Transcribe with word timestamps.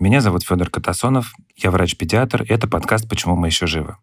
Меня 0.00 0.22
зовут 0.22 0.44
Федор 0.44 0.70
Катасонов, 0.70 1.34
я 1.58 1.70
врач-педиатр, 1.70 2.44
и 2.44 2.46
это 2.46 2.66
подкаст 2.66 3.06
«Почему 3.06 3.36
мы 3.36 3.48
еще 3.48 3.66
живы». 3.66 3.98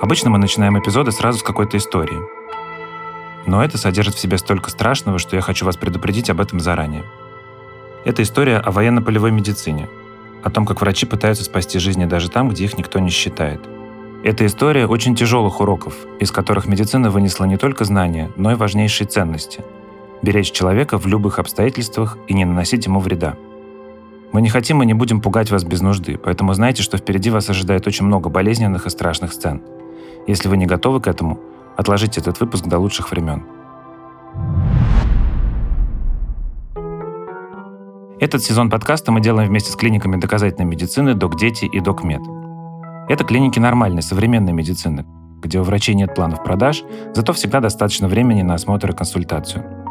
Обычно 0.00 0.30
мы 0.30 0.38
начинаем 0.38 0.78
эпизоды 0.78 1.10
сразу 1.10 1.40
с 1.40 1.42
какой-то 1.42 1.76
истории. 1.76 2.20
Но 3.48 3.64
это 3.64 3.78
содержит 3.78 4.14
в 4.14 4.20
себе 4.20 4.38
столько 4.38 4.70
страшного, 4.70 5.18
что 5.18 5.34
я 5.34 5.42
хочу 5.42 5.66
вас 5.66 5.76
предупредить 5.76 6.30
об 6.30 6.40
этом 6.40 6.60
заранее. 6.60 7.02
Это 8.04 8.22
история 8.22 8.58
о 8.58 8.70
военно-полевой 8.70 9.32
медицине, 9.32 9.88
о 10.44 10.50
том, 10.50 10.64
как 10.64 10.82
врачи 10.82 11.04
пытаются 11.04 11.42
спасти 11.42 11.80
жизни 11.80 12.04
даже 12.04 12.30
там, 12.30 12.48
где 12.48 12.62
их 12.62 12.78
никто 12.78 13.00
не 13.00 13.10
считает. 13.10 13.60
Это 14.22 14.46
история 14.46 14.86
очень 14.86 15.16
тяжелых 15.16 15.58
уроков, 15.60 15.96
из 16.20 16.30
которых 16.30 16.66
медицина 16.68 17.10
вынесла 17.10 17.44
не 17.44 17.56
только 17.56 17.84
знания, 17.84 18.30
но 18.36 18.52
и 18.52 18.54
важнейшие 18.54 19.08
ценности– 19.08 19.64
беречь 20.22 20.52
человека 20.52 20.98
в 20.98 21.06
любых 21.06 21.38
обстоятельствах 21.38 22.18
и 22.28 22.34
не 22.34 22.44
наносить 22.44 22.86
ему 22.86 23.00
вреда. 23.00 23.34
Мы 24.32 24.42
не 24.42 24.48
хотим 24.48 24.82
и 24.82 24.86
не 24.86 24.94
будем 24.94 25.20
пугать 25.20 25.50
вас 25.50 25.64
без 25.64 25.80
нужды, 25.80 26.18
поэтому 26.18 26.52
знайте, 26.54 26.82
что 26.82 26.98
впереди 26.98 27.30
вас 27.30 27.48
ожидает 27.48 27.86
очень 27.86 28.04
много 28.04 28.28
болезненных 28.28 28.86
и 28.86 28.90
страшных 28.90 29.32
сцен. 29.32 29.62
Если 30.26 30.48
вы 30.48 30.56
не 30.56 30.66
готовы 30.66 31.00
к 31.00 31.06
этому, 31.06 31.40
отложите 31.76 32.20
этот 32.20 32.40
выпуск 32.40 32.66
до 32.66 32.78
лучших 32.78 33.10
времен. 33.10 33.44
Этот 38.18 38.42
сезон 38.42 38.70
подкаста 38.70 39.12
мы 39.12 39.20
делаем 39.20 39.48
вместе 39.48 39.70
с 39.70 39.76
клиниками 39.76 40.16
доказательной 40.16 40.64
медицины 40.64 41.14
«Док-Дети» 41.14 41.66
и 41.66 41.80
«Док-Мед». 41.80 42.22
Это 43.08 43.24
клиники 43.24 43.58
нормальной, 43.58 44.02
современной 44.02 44.52
медицины, 44.52 45.04
где 45.42 45.60
у 45.60 45.62
врачей 45.62 45.94
нет 45.94 46.14
планов 46.14 46.42
продаж, 46.42 46.82
зато 47.14 47.32
всегда 47.34 47.60
достаточно 47.60 48.08
времени 48.08 48.42
на 48.42 48.54
осмотр 48.54 48.90
и 48.90 48.94
консультацию. 48.94 49.85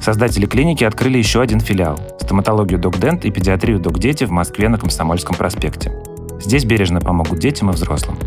Создатели 0.00 0.46
клиники 0.46 0.84
открыли 0.84 1.18
еще 1.18 1.40
один 1.40 1.60
филиал– 1.60 1.98
стоматологию 2.20 2.78
Докдент 2.78 3.24
и 3.24 3.30
педиатрию 3.30 3.78
Докдети 3.78 4.24
в 4.24 4.30
Москве 4.30 4.68
на 4.68 4.78
Комсомольском 4.78 5.36
проспекте. 5.36 5.92
Здесь 6.40 6.64
бережно 6.64 7.00
помогут 7.00 7.38
детям 7.38 7.70
и 7.70 7.72
взрослым. 7.72 8.18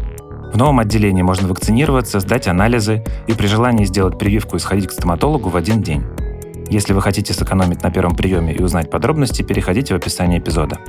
В 0.51 0.57
новом 0.57 0.79
отделении 0.79 1.21
можно 1.21 1.47
вакцинироваться, 1.47 2.19
сдать 2.19 2.47
анализы 2.47 3.03
и 3.27 3.33
при 3.33 3.47
желании 3.47 3.85
сделать 3.85 4.17
прививку 4.17 4.55
и 4.55 4.59
сходить 4.59 4.87
к 4.87 4.91
стоматологу 4.91 5.49
в 5.49 5.55
один 5.55 5.83
день. 5.83 6.03
Если 6.69 6.93
вы 6.93 7.01
хотите 7.01 7.33
сэкономить 7.33 7.83
на 7.83 7.91
первом 7.91 8.15
приеме 8.15 8.53
и 8.53 8.61
узнать 8.61 8.89
подробности, 8.89 9.41
переходите 9.41 9.93
в 9.93 9.97
описание 9.97 10.39
эпизода. 10.39 10.79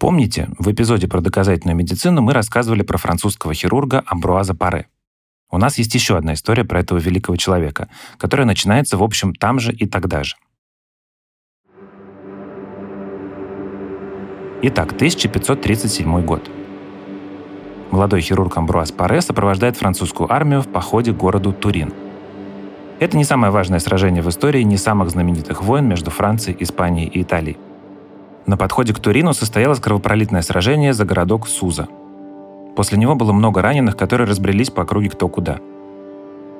Помните, 0.00 0.48
в 0.58 0.72
эпизоде 0.72 1.06
про 1.08 1.20
доказательную 1.20 1.76
медицину 1.76 2.22
мы 2.22 2.32
рассказывали 2.32 2.82
про 2.82 2.96
французского 2.96 3.52
хирурга 3.52 4.02
Амбруаза 4.06 4.54
Паре. 4.54 4.86
У 5.50 5.58
нас 5.58 5.76
есть 5.76 5.94
еще 5.94 6.16
одна 6.16 6.32
история 6.32 6.64
про 6.64 6.80
этого 6.80 6.96
великого 6.96 7.36
человека, 7.36 7.90
которая 8.16 8.46
начинается, 8.46 8.96
в 8.96 9.02
общем, 9.02 9.34
там 9.34 9.60
же 9.60 9.74
и 9.74 9.86
тогда 9.86 10.24
же. 10.24 10.36
Итак, 14.62 14.92
1537 14.92 16.24
год. 16.24 16.50
Молодой 17.90 18.22
хирург 18.22 18.56
Амбруаз 18.56 18.92
Паре 18.92 19.20
сопровождает 19.20 19.76
французскую 19.76 20.32
армию 20.32 20.62
в 20.62 20.68
походе 20.68 21.12
к 21.12 21.18
городу 21.18 21.52
Турин. 21.52 21.92
Это 23.00 23.18
не 23.18 23.24
самое 23.24 23.52
важное 23.52 23.80
сражение 23.80 24.22
в 24.22 24.30
истории 24.30 24.62
не 24.62 24.78
самых 24.78 25.10
знаменитых 25.10 25.62
войн 25.62 25.86
между 25.86 26.10
Францией, 26.10 26.56
Испанией 26.58 27.08
и 27.08 27.20
Италией. 27.20 27.58
На 28.46 28.56
подходе 28.56 28.92
к 28.92 28.98
Турину 28.98 29.32
состоялось 29.32 29.80
кровопролитное 29.80 30.42
сражение 30.42 30.92
за 30.92 31.04
городок 31.04 31.48
Суза. 31.48 31.88
После 32.76 32.98
него 32.98 33.14
было 33.14 33.32
много 33.32 33.62
раненых, 33.62 33.96
которые 33.96 34.26
разбрелись 34.26 34.70
по 34.70 34.82
округе 34.82 35.10
кто 35.10 35.28
куда. 35.28 35.58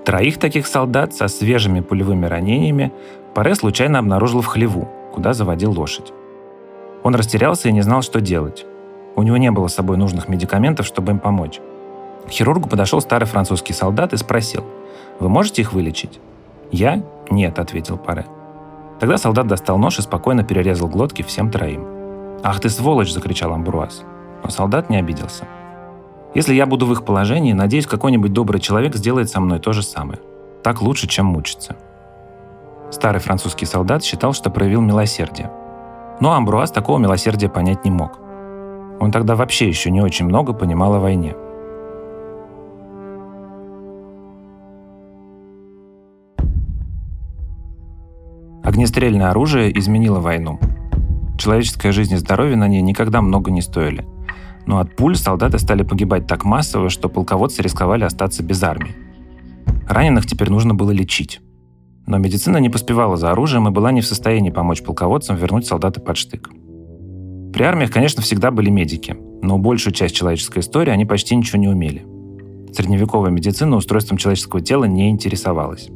Троих 0.05 0.39
таких 0.39 0.67
солдат 0.67 1.15
со 1.15 1.29
свежими 1.29 1.81
пулевыми 1.81 2.27
ранениями 2.27 2.93
Паре 3.35 3.55
случайно 3.55 3.99
обнаружил 3.99 4.41
в 4.41 4.47
хлеву, 4.47 4.89
куда 5.15 5.33
заводил 5.33 5.73
лошадь. 5.73 6.13
Он 7.03 7.15
растерялся 7.15 7.69
и 7.69 7.73
не 7.73 7.83
знал, 7.83 8.03
что 8.03 8.21
делать. 8.21 8.67
У 9.17 9.23
него 9.23 9.37
не 9.37 9.51
было 9.51 9.69
с 9.69 9.75
собой 9.75 9.97
нужных 9.97 10.29
медикаментов, 10.29 10.87
чтобы 10.87 11.13
им 11.13 11.19
помочь. 11.19 11.61
К 12.27 12.31
хирургу 12.31 12.69
подошел 12.69 13.01
старый 13.01 13.27
французский 13.27 13.73
солдат 13.73 14.13
и 14.13 14.17
спросил, 14.17 14.65
«Вы 15.19 15.29
можете 15.29 15.63
их 15.63 15.73
вылечить?» 15.73 16.21
«Я? 16.71 17.03
Нет»,— 17.31 17.59
ответил 17.61 17.97
Паре. 17.97 18.27
Тогда 19.01 19.17
солдат 19.17 19.47
достал 19.47 19.79
нож 19.79 19.99
и 19.99 20.03
спокойно 20.03 20.45
перерезал 20.45 20.87
глотки 20.89 21.23
всем 21.23 21.51
троим. 21.51 21.87
«Ах 22.43 22.61
ты 22.61 22.69
сволочь!»– 22.69 23.13
закричал 23.13 23.53
Амбруаз. 23.53 24.05
Но 24.45 24.51
солдат 24.51 24.91
не 24.91 24.99
обиделся. 24.99 25.49
«Если 26.35 26.55
я 26.55 26.67
буду 26.67 26.87
в 26.87 26.93
их 26.93 27.05
положении, 27.05 27.53
надеюсь, 27.53 27.87
какой-нибудь 27.87 28.33
добрый 28.33 28.61
человек 28.61 28.95
сделает 28.95 29.31
со 29.31 29.41
мной 29.41 29.59
то 29.59 29.73
же 29.73 29.83
самое. 29.83 30.21
Так 30.63 30.83
лучше, 30.83 31.09
чем 31.09 31.27
мучиться». 31.27 31.77
Старый 32.91 33.21
французский 33.21 33.67
солдат 33.67 34.05
считал, 34.05 34.33
что 34.35 34.51
проявил 34.51 34.83
милосердие. 34.83 35.51
Но 36.21 36.35
Амбруаз 36.35 36.71
такого 36.71 36.99
милосердия 36.99 37.49
понять 37.49 37.85
не 37.85 37.91
мог. 37.91 38.19
Он 39.01 39.11
тогда 39.11 39.35
вообще 39.35 39.67
еще 39.67 39.91
не 39.91 40.03
очень 40.03 40.27
много 40.27 40.53
понимал 40.53 40.95
о 40.95 41.01
войне– 41.01 41.35
Огнестрельное 48.63 49.31
оружие 49.31 49.77
изменило 49.79 50.21
войну. 50.21 50.59
Человеческая 51.39 51.93
жизнь 51.93 52.15
и 52.15 52.19
здоровье 52.19 52.57
на 52.57 52.69
ней 52.69 52.83
никогда 52.83 53.23
много 53.23 53.51
не 53.51 53.63
стоили. 53.63 54.05
Но 54.67 54.79
от 54.79 54.95
пуль 54.95 55.17
солдаты 55.17 55.59
стали 55.59 55.83
погибать 55.83 56.27
так 56.27 56.45
массово, 56.45 56.91
что 56.91 57.09
полководцы 57.09 57.63
рисковали 57.63 58.05
остаться 58.05 58.43
без 58.43 58.63
армии. 58.63 58.95
Раненых 59.89 60.27
теперь 60.27 60.51
нужно 60.51 60.75
было 60.75 60.91
лечить. 60.91 61.41
Но 62.07 62.19
медицина 62.19 62.59
не 62.59 62.69
поспевала 62.69 63.17
за 63.17 63.31
оружием 63.31 63.67
и 63.69 63.71
была 63.71 63.93
не 63.93 64.03
в 64.03 64.07
состоянии 64.07 64.51
помочь 64.51 64.83
полководцам 64.83 65.37
вернуть 65.37 65.67
солдата 65.67 66.01
под 66.01 66.17
штык. 66.17 66.51
При 67.53 67.63
армиях, 67.63 67.91
конечно, 67.91 68.23
всегда 68.23 68.51
были 68.51 68.71
медики, 68.71 69.17
но 69.43 69.59
большую 69.59 69.95
часть 69.95 70.15
человеческой 70.15 70.59
истории 70.59 70.91
они 70.91 71.07
почти 71.07 71.35
ничего 71.35 71.59
не 71.59 71.69
умели. 71.69 72.05
Средневековая 72.73 73.31
медицина 73.31 73.77
устройством 73.77 74.19
человеческого 74.19 74.61
тела 74.61 74.85
не 74.85 75.11
интересовалась. 75.11 75.89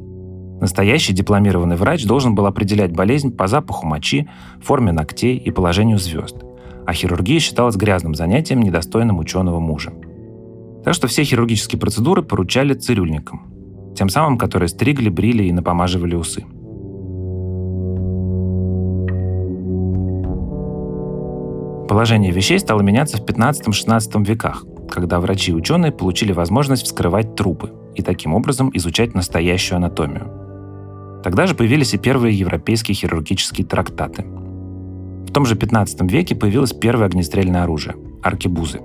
Настоящий 0.61 1.13
дипломированный 1.13 1.77
врач 1.77 2.05
должен 2.05 2.35
был 2.35 2.47
определять 2.47 2.93
болезнь 2.93 3.31
по 3.31 3.47
запаху 3.47 3.87
мочи, 3.87 4.29
форме 4.63 4.93
ногтей 4.93 5.37
и 5.37 5.51
положению 5.51 5.99
звезд. 5.99 6.37
А 6.87 6.93
хирургия 6.93 7.41
считалась 7.41 7.77
грязным 7.77 8.15
занятием, 8.15 8.63
недостойным 8.63 9.19
ученого 9.19 9.59
мужа. 9.59 9.93
Так 10.85 10.95
что 10.95 11.07
все 11.07 11.25
хирургические 11.25 11.81
процедуры 11.81 12.23
поручали 12.23 12.75
цирюльникам, 12.75 13.43
тем 13.97 14.09
самым, 14.09 14.39
которые 14.39 14.69
стригли, 14.69 15.09
брили 15.09 15.45
и 15.45 15.53
напомаживали 15.53 16.15
усы. 16.15 16.45
Положение 21.89 22.33
вещей 22.33 22.59
стало 22.59 22.83
меняться 22.83 23.19
в 23.19 23.25
15-16 23.25 24.25
веках, 24.25 24.65
когда 24.91 25.21
врачи 25.21 25.53
и 25.53 25.55
ученые 25.55 25.93
получили 25.93 26.33
возможность 26.33 26.85
вскрывать 26.87 27.35
трупы 27.35 27.73
и 27.95 28.03
таким 28.03 28.35
образом 28.35 28.71
изучать 28.75 29.15
настоящую 29.15 29.77
анатомию. 29.77 30.44
Тогда 31.25 31.47
же 31.47 31.55
появились 31.55 31.95
и 31.95 31.99
первые 31.99 32.39
европейские 32.39 32.95
хирургические 32.95 33.67
трактаты. 33.67 34.25
В 34.25 35.33
том 35.33 35.47
же 35.47 35.57
15 35.57 36.03
веке 36.03 36.37
появилось 36.37 36.75
первое 36.75 37.07
огнестрельное 37.07 37.63
оружие– 37.63 37.97
аркебузы. 38.23 38.83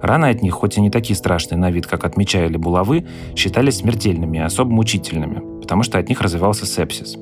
Раны 0.00 0.26
от 0.26 0.40
них, 0.40 0.54
хоть 0.54 0.78
и 0.78 0.80
не 0.80 0.88
такие 0.88 1.16
страшные 1.16 1.58
на 1.58 1.72
вид, 1.72 1.88
как 1.88 2.04
от 2.04 2.16
меча 2.16 2.46
или 2.46 2.56
булавы, 2.56 3.06
считались 3.34 3.78
смертельными 3.78 4.36
и 4.38 4.40
особо 4.40 4.70
мучительными, 4.70 5.60
потому 5.60 5.82
что 5.82 5.98
от 5.98 6.08
них 6.08 6.20
развивался 6.20 6.64
сепсис. 6.64 7.16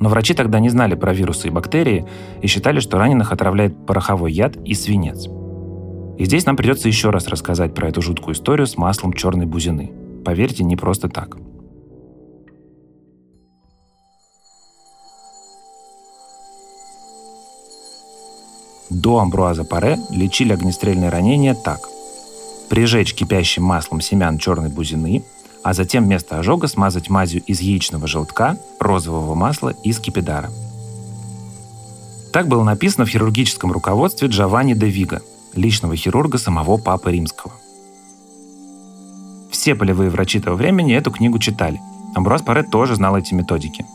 Но 0.00 0.10
врачи 0.10 0.34
тогда 0.34 0.60
не 0.60 0.68
знали 0.68 0.94
про 0.94 1.14
вирусы 1.14 1.48
и 1.48 1.50
бактерии 1.50 2.04
и 2.42 2.46
считали, 2.46 2.80
что 2.80 2.98
раненых 2.98 3.32
отравляет 3.32 3.86
пороховой 3.86 4.32
яд 4.32 4.58
и 4.66 4.74
свинец. 4.74 5.28
И 6.18 6.26
здесь 6.26 6.44
нам 6.44 6.56
придется 6.56 6.88
еще 6.88 7.08
раз 7.08 7.26
рассказать 7.26 7.74
про 7.74 7.88
эту 7.88 8.02
жуткую 8.02 8.34
историю 8.34 8.66
с 8.66 8.76
маслом 8.76 9.14
черной 9.14 9.46
бузины. 9.46 9.90
Поверьте, 10.26 10.62
не 10.62 10.76
просто 10.76 11.08
так– 11.08 11.38
До 18.98 19.20
Амбруаза 19.20 19.62
Паре 19.62 19.96
лечили 20.10 20.52
огнестрельные 20.52 21.08
ранения 21.08 21.54
так. 21.54 21.88
Прижечь 22.68 23.14
кипящим 23.14 23.62
маслом 23.62 24.00
семян 24.00 24.38
черной 24.38 24.70
бузины, 24.70 25.22
а 25.62 25.72
затем 25.72 26.04
вместо 26.04 26.40
ожога 26.40 26.66
смазать 26.66 27.08
мазью 27.08 27.40
из 27.44 27.60
яичного 27.60 28.08
желтка, 28.08 28.58
розового 28.80 29.36
масла 29.36 29.72
и 29.84 29.92
скипидара. 29.92 30.50
Так 32.32 32.48
было 32.48 32.64
написано 32.64 33.06
в 33.06 33.08
хирургическом 33.08 33.70
руководстве 33.70 34.26
Джованни 34.26 34.74
де 34.74 34.88
Вига, 34.88 35.22
личного 35.54 35.94
хирурга 35.94 36.38
самого 36.38 36.76
Папы 36.76 37.12
Римского. 37.12 37.52
Все 39.52 39.76
полевые 39.76 40.10
врачи 40.10 40.40
того 40.40 40.56
времени 40.56 40.96
эту 40.96 41.12
книгу 41.12 41.38
читали. 41.38 41.80
Амбруаз 42.16 42.42
Паре 42.42 42.64
тоже 42.64 42.96
знал 42.96 43.16
эти 43.16 43.32
методики. 43.32 43.86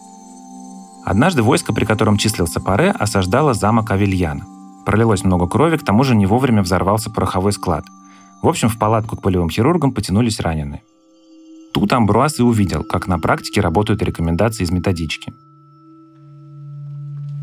Однажды 1.03 1.44
войско, 1.44 1.73
при 1.73 1.83
котором 1.83 2.17
числился 2.17 2.61
Паре, 2.61 2.91
осаждало 2.91 3.53
замок 3.53 3.91
Авельяна. 3.91 4.45
Пролилось 4.85 5.24
много 5.24 5.47
крови, 5.47 5.77
к 5.77 5.85
тому 5.85 6.03
же 6.03 6.15
не 6.15 6.25
вовремя 6.25 6.62
взорвался 6.62 7.09
пороховой 7.09 7.53
склад. 7.53 7.85
В 8.41 8.47
общем, 8.47 8.68
в 8.68 8.77
палатку 8.77 9.15
к 9.15 9.21
полевым 9.21 9.50
хирургам 9.50 9.94
потянулись 9.94 10.39
раненые. 10.39 10.81
Тут 11.74 11.91
Амбруаз 11.94 12.39
и 12.39 12.44
увидел, 12.44 12.83
как 12.83 13.07
на 13.07 13.18
практике 13.18 13.62
работают 13.62 14.03
рекомендации 14.03 14.63
из 14.63 14.71
методички. 14.71 15.33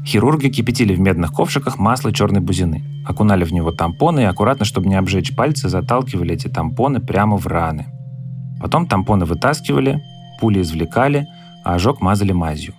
Хирурги 0.04 0.48
кипятили 0.48 0.94
в 0.94 1.00
медных 1.00 1.32
ковшиках 1.32 1.78
масло 1.78 2.12
черной 2.12 2.40
бузины, 2.40 2.84
окунали 3.06 3.44
в 3.44 3.52
него 3.52 3.72
тампоны 3.72 4.20
и 4.20 4.24
аккуратно, 4.24 4.64
чтобы 4.64 4.88
не 4.88 4.94
обжечь 4.94 5.34
пальцы, 5.34 5.68
заталкивали 5.68 6.34
эти 6.34 6.48
тампоны 6.48 7.00
прямо 7.00 7.36
в 7.36 7.46
раны. 7.46 7.86
Потом 8.60 8.86
тампоны 8.86 9.24
вытаскивали, 9.24 10.02
пули 10.40 10.60
извлекали, 10.60 11.26
а 11.64 11.74
ожог 11.74 12.00
мазали 12.00 12.32
мазью. 12.32 12.74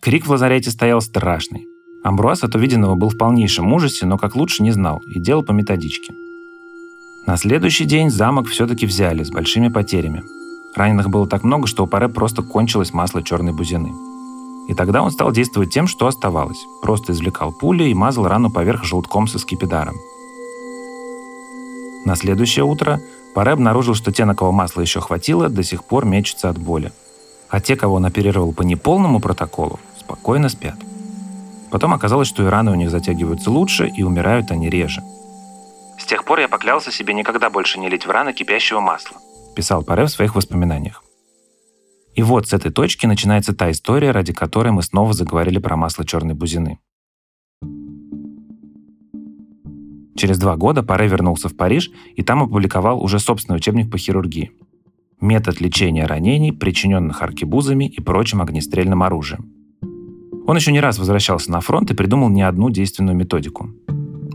Крик 0.00 0.26
в 0.26 0.30
лазарете 0.30 0.70
стоял 0.70 1.00
страшный. 1.00 1.64
Амбруаз 2.04 2.44
от 2.44 2.54
увиденного 2.54 2.96
был 2.96 3.08
в 3.08 3.16
полнейшем 3.16 3.72
ужасе, 3.72 4.04
но 4.04 4.18
как 4.18 4.36
лучше 4.36 4.62
не 4.62 4.70
знал 4.72 5.02
и 5.06 5.18
делал 5.18 5.42
по 5.42 5.52
методичке. 5.52 6.14
На 7.26 7.38
следующий 7.38 7.86
день 7.86 8.10
замок 8.10 8.46
все-таки 8.48 8.84
взяли 8.84 9.24
с 9.24 9.30
большими 9.30 9.68
потерями. 9.68 10.22
Раненых 10.76 11.08
было 11.08 11.26
так 11.26 11.44
много, 11.44 11.66
что 11.66 11.84
у 11.84 11.86
Паре 11.86 12.10
просто 12.10 12.42
кончилось 12.42 12.92
масло 12.92 13.22
черной 13.22 13.54
бузины. 13.54 13.94
И 14.68 14.74
тогда 14.74 15.02
он 15.02 15.12
стал 15.12 15.32
действовать 15.32 15.72
тем, 15.72 15.86
что 15.86 16.06
оставалось. 16.06 16.66
Просто 16.82 17.12
извлекал 17.12 17.52
пули 17.52 17.84
и 17.84 17.94
мазал 17.94 18.28
рану 18.28 18.52
поверх 18.52 18.84
желтком 18.84 19.26
со 19.26 19.38
скипидаром. 19.38 19.94
На 22.04 22.16
следующее 22.16 22.66
утро 22.66 23.00
Паре 23.34 23.52
обнаружил, 23.52 23.94
что 23.94 24.12
те, 24.12 24.26
на 24.26 24.34
кого 24.34 24.52
масла 24.52 24.82
еще 24.82 25.00
хватило, 25.00 25.48
до 25.48 25.62
сих 25.62 25.84
пор 25.84 26.04
мечутся 26.04 26.50
от 26.50 26.58
боли. 26.58 26.92
А 27.48 27.62
те, 27.62 27.76
кого 27.76 27.94
он 27.94 28.04
оперировал 28.04 28.52
по 28.52 28.60
неполному 28.60 29.20
протоколу, 29.20 29.80
спокойно 29.98 30.50
спят. 30.50 30.76
Потом 31.74 31.92
оказалось, 31.92 32.28
что 32.28 32.44
и 32.44 32.46
раны 32.46 32.70
у 32.70 32.76
них 32.76 32.88
затягиваются 32.88 33.50
лучше, 33.50 33.88
и 33.88 34.04
умирают 34.04 34.52
они 34.52 34.70
реже. 34.70 35.02
«С 35.98 36.06
тех 36.06 36.24
пор 36.24 36.38
я 36.38 36.46
поклялся 36.46 36.92
себе 36.92 37.14
никогда 37.14 37.50
больше 37.50 37.80
не 37.80 37.88
лить 37.88 38.06
в 38.06 38.10
раны 38.12 38.32
кипящего 38.32 38.78
масла», 38.78 39.16
писал 39.56 39.82
Паре 39.82 40.04
в 40.04 40.08
своих 40.08 40.36
воспоминаниях. 40.36 41.02
И 42.14 42.22
вот 42.22 42.46
с 42.46 42.52
этой 42.52 42.70
точки 42.70 43.06
начинается 43.06 43.56
та 43.56 43.72
история, 43.72 44.12
ради 44.12 44.32
которой 44.32 44.70
мы 44.70 44.84
снова 44.84 45.14
заговорили 45.14 45.58
про 45.58 45.74
масло 45.74 46.04
черной 46.04 46.34
бузины. 46.34 46.78
Через 50.16 50.38
два 50.38 50.54
года 50.54 50.84
Паре 50.84 51.08
вернулся 51.08 51.48
в 51.48 51.56
Париж 51.56 51.90
и 52.14 52.22
там 52.22 52.44
опубликовал 52.44 53.02
уже 53.02 53.18
собственный 53.18 53.56
учебник 53.56 53.90
по 53.90 53.98
хирургии. 53.98 54.52
Метод 55.20 55.60
лечения 55.60 56.06
ранений, 56.06 56.52
причиненных 56.52 57.20
аркебузами 57.20 57.88
и 57.88 58.00
прочим 58.00 58.42
огнестрельным 58.42 59.02
оружием. 59.02 59.63
Он 60.46 60.56
еще 60.56 60.72
не 60.72 60.80
раз 60.80 60.98
возвращался 60.98 61.50
на 61.50 61.60
фронт 61.60 61.90
и 61.90 61.94
придумал 61.94 62.28
не 62.28 62.42
одну 62.42 62.68
действенную 62.68 63.16
методику. 63.16 63.70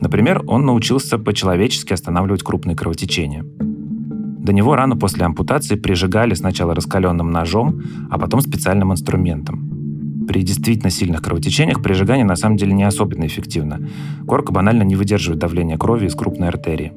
Например, 0.01 0.43
он 0.47 0.65
научился 0.65 1.19
по-человечески 1.19 1.93
останавливать 1.93 2.41
крупные 2.41 2.75
кровотечения. 2.75 3.43
До 3.43 4.53
него 4.53 4.75
рану 4.75 4.97
после 4.97 5.25
ампутации 5.25 5.75
прижигали 5.75 6.33
сначала 6.33 6.73
раскаленным 6.73 7.31
ножом, 7.31 7.81
а 8.09 8.17
потом 8.17 8.41
специальным 8.41 8.91
инструментом. 8.91 10.25
При 10.27 10.41
действительно 10.41 10.89
сильных 10.89 11.21
кровотечениях 11.21 11.83
прижигание 11.83 12.25
на 12.25 12.35
самом 12.35 12.57
деле 12.57 12.73
не 12.73 12.83
особенно 12.83 13.27
эффективно. 13.27 13.79
Корка 14.27 14.51
банально 14.51 14.83
не 14.83 14.95
выдерживает 14.95 15.39
давления 15.39 15.77
крови 15.77 16.07
из 16.07 16.15
крупной 16.15 16.47
артерии. 16.47 16.93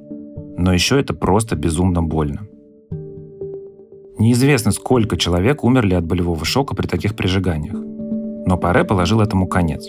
Но 0.56 0.73
еще 0.73 0.99
это 1.00 1.12
просто 1.12 1.56
безумно 1.56 2.03
больно. 2.03 2.47
Неизвестно, 4.19 4.70
сколько 4.70 5.17
человек 5.17 5.64
умерли 5.64 5.94
от 5.94 6.05
болевого 6.05 6.44
шока 6.44 6.75
при 6.75 6.87
таких 6.87 7.17
прижиганиях. 7.17 7.91
Но 8.46 8.56
Паре 8.56 8.84
положил 8.84 9.20
этому 9.20 9.46
конец. 9.46 9.88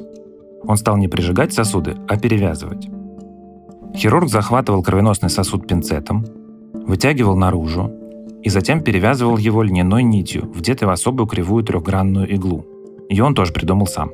Он 0.64 0.78
стал 0.78 0.98
не 0.98 1.08
прижигать 1.08 1.54
сосуды, 1.54 1.96
а 2.08 2.18
перевязывать. 2.18 2.88
Хирург 3.96 4.30
захватывал 4.30 4.82
кровеносный 4.82 5.30
сосуд 5.30 5.68
пинцетом, 5.68 6.26
вытягивал 6.74 7.36
наружу 7.36 7.92
и 8.42 8.50
затем 8.50 8.82
перевязывал 8.82 9.38
его 9.38 9.64
льняной 9.64 10.04
нитью, 10.04 10.52
вдетой 10.54 10.88
в 10.88 10.92
особую 10.92 11.28
кривую 11.28 11.64
трехгранную 11.64 12.30
иглу. 12.34 12.66
Ее 13.10 13.24
он 13.24 13.36
тоже 13.36 13.54
придумал 13.54 13.88
сам. 13.88 14.12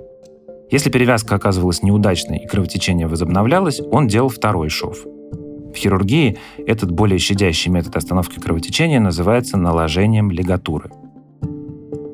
Если 0.70 0.92
перевязка 0.92 1.36
оказывалась 1.36 1.82
неудачной 1.82 2.40
и 2.40 2.48
кровотечение 2.48 3.08
возобновлялось, 3.08 3.82
он 3.92 4.08
делал 4.08 4.30
второй 4.30 4.70
шов. 4.70 5.04
В 5.04 5.76
хирургии 5.76 6.38
этот 6.68 6.92
более 6.92 7.18
щадящий 7.20 7.72
метод 7.72 7.96
остановки 7.96 8.40
кровотечения 8.40 9.00
называется 9.00 9.58
наложением 9.58 10.30
лигатуры. 10.30 10.92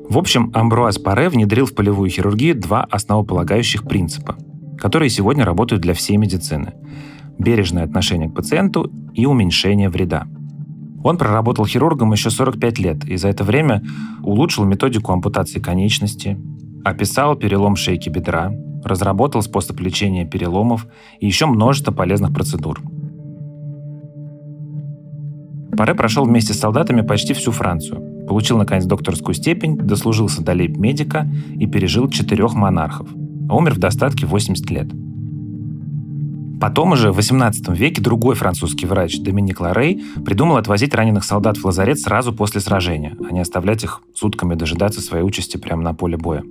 В 0.08 0.18
общем, 0.18 0.50
Амбруаз 0.54 0.98
Паре 0.98 1.28
внедрил 1.28 1.66
в 1.66 1.74
полевую 1.74 2.08
хирургию 2.10 2.54
два 2.54 2.84
основополагающих 2.84 3.82
принципа, 3.82 4.36
которые 4.78 5.10
сегодня 5.10 5.44
работают 5.44 5.82
для 5.82 5.94
всей 5.94 6.16
медицины. 6.16 6.74
Бережное 7.38 7.84
отношение 7.84 8.30
к 8.30 8.34
пациенту 8.34 8.90
и 9.14 9.26
уменьшение 9.26 9.88
вреда. 9.88 10.26
Он 11.02 11.18
проработал 11.18 11.66
хирургом 11.66 12.12
еще 12.12 12.30
45 12.30 12.78
лет 12.78 13.04
и 13.04 13.16
за 13.16 13.28
это 13.28 13.44
время 13.44 13.82
улучшил 14.22 14.64
методику 14.64 15.12
ампутации 15.12 15.58
конечности, 15.58 16.38
описал 16.84 17.34
перелом 17.34 17.74
шейки 17.74 18.08
бедра, 18.08 18.52
разработал 18.84 19.42
способ 19.42 19.80
лечения 19.80 20.24
переломов 20.24 20.86
и 21.18 21.26
еще 21.26 21.46
множество 21.46 21.92
полезных 21.92 22.32
процедур. 22.32 22.80
Паре 25.76 25.94
прошел 25.94 26.24
вместе 26.24 26.54
с 26.54 26.60
солдатами 26.60 27.02
почти 27.02 27.34
всю 27.34 27.50
Францию, 27.50 28.15
получил, 28.26 28.58
наконец, 28.58 28.84
докторскую 28.84 29.34
степень, 29.34 29.76
дослужился 29.76 30.42
до 30.42 30.52
лейб-медика 30.52 31.28
и 31.54 31.66
пережил 31.66 32.08
четырех 32.08 32.54
монархов, 32.54 33.08
а 33.48 33.56
умер 33.56 33.74
в 33.74 33.78
достатке 33.78 34.26
80 34.26 34.70
лет– 34.70 34.88
Потом 36.60 36.92
уже 36.92 37.12
в 37.12 37.18
XVIII 37.18 37.74
веке 37.74 38.00
другой 38.00 38.34
французский 38.34 38.86
врач 38.86 39.20
Доминик 39.20 39.60
Ларей 39.60 40.02
придумал 40.24 40.56
отвозить 40.56 40.94
раненых 40.94 41.24
солдат 41.24 41.58
в 41.58 41.64
лазарет 41.64 42.00
сразу 42.00 42.32
после 42.32 42.60
сражения, 42.60 43.16
а 43.28 43.32
не 43.32 43.40
оставлять 43.40 43.84
их 43.84 44.00
сутками 44.14 44.54
дожидаться 44.54 45.02
своей 45.02 45.22
участи 45.22 45.58
прямо 45.58 45.82
на 45.82 45.92
поле 45.92 46.16
боя. 46.16 46.42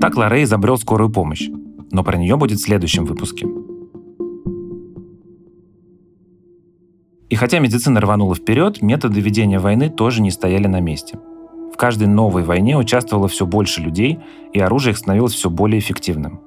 Так 0.00 0.16
Ларей 0.16 0.44
изобрел 0.44 0.78
скорую 0.78 1.10
помощь, 1.10 1.48
но 1.92 2.02
про 2.02 2.16
нее 2.16 2.36
будет 2.36 2.58
в 2.58 2.62
следующем 2.62 3.04
выпуске. 3.04 3.46
И 7.28 7.34
хотя 7.34 7.58
медицина 7.58 8.00
рванула 8.00 8.34
вперед, 8.34 8.82
методы 8.82 9.20
ведения 9.20 9.58
войны 9.58 9.90
тоже 9.90 10.22
не 10.22 10.30
стояли 10.30 10.66
на 10.66 10.80
месте. 10.80 11.18
В 11.72 11.76
каждой 11.76 12.06
новой 12.06 12.44
войне 12.44 12.76
участвовало 12.78 13.28
все 13.28 13.46
больше 13.46 13.80
людей, 13.80 14.18
и 14.52 14.60
оружие 14.60 14.92
их 14.92 14.98
становилось 14.98 15.34
все 15.34 15.50
более 15.50 15.80
эффективным. 15.80 16.40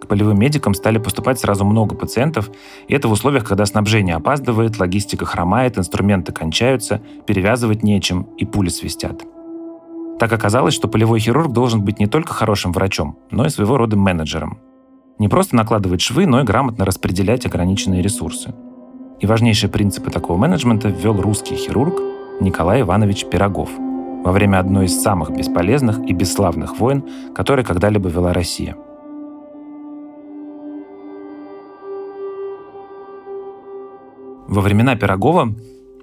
К 0.00 0.06
полевым 0.06 0.38
медикам 0.38 0.74
стали 0.74 0.98
поступать 0.98 1.40
сразу 1.40 1.64
много 1.64 1.94
пациентов, 1.94 2.50
и 2.88 2.94
это 2.94 3.08
в 3.08 3.12
условиях, 3.12 3.44
когда 3.44 3.64
снабжение 3.64 4.16
опаздывает, 4.16 4.78
логистика 4.78 5.24
хромает, 5.24 5.78
инструменты 5.78 6.32
кончаются, 6.32 7.00
перевязывать 7.26 7.82
нечем 7.82 8.28
и 8.36 8.44
пули 8.44 8.68
свистят. 8.68 9.24
Так 10.18 10.32
оказалось, 10.32 10.74
что 10.74 10.88
полевой 10.88 11.20
хирург 11.20 11.52
должен 11.52 11.82
быть 11.82 11.98
не 11.98 12.06
только 12.06 12.34
хорошим 12.34 12.72
врачом, 12.72 13.16
но 13.30 13.46
и 13.46 13.48
своего 13.48 13.78
рода 13.78 13.96
менеджером. 13.96 14.58
Не 15.18 15.28
просто 15.28 15.56
накладывать 15.56 16.00
швы, 16.00 16.26
но 16.26 16.40
и 16.40 16.44
грамотно 16.44 16.84
распределять 16.84 17.46
ограниченные 17.46 18.02
ресурсы. 18.02 18.54
И 19.22 19.26
важнейшие 19.26 19.70
принципы 19.70 20.10
такого 20.10 20.36
менеджмента 20.36 20.88
ввел 20.88 21.18
русский 21.20 21.56
хирург 21.56 21.94
Николай 22.40 22.82
Иванович 22.82 23.24
Пирогов 23.26 23.70
во 23.78 24.32
время 24.32 24.58
одной 24.58 24.86
из 24.86 25.00
самых 25.00 25.30
бесполезных 25.30 25.98
и 26.00 26.12
бесславных 26.12 26.78
войн, 26.78 27.04
которые 27.34 27.64
когда-либо 27.64 28.10
вела 28.10 28.34
Россия– 28.34 28.76
Во 34.52 34.60
времена 34.60 34.96
Пирогова 34.96 35.54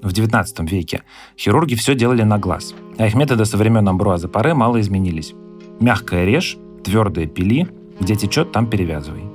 в 0.02 0.12
XIX 0.12 0.44
веке 0.66 1.04
хирурги 1.38 1.76
все 1.76 1.94
делали 1.94 2.24
на 2.24 2.40
глаз, 2.40 2.74
а 2.98 3.06
их 3.06 3.14
методы 3.14 3.46
со 3.46 3.58
времен 3.58 3.88
Амбруаза 3.88 4.28
Паре 4.28 4.56
мало 4.56 4.82
изменились. 4.82 5.36
Мягкое 5.80 6.26
режь, 6.26 6.58
твердое 6.84 7.28
пили, 7.28 7.68
где 8.00 8.16
течет, 8.16 8.52
там 8.52 8.66
перевязывай. 8.66 9.28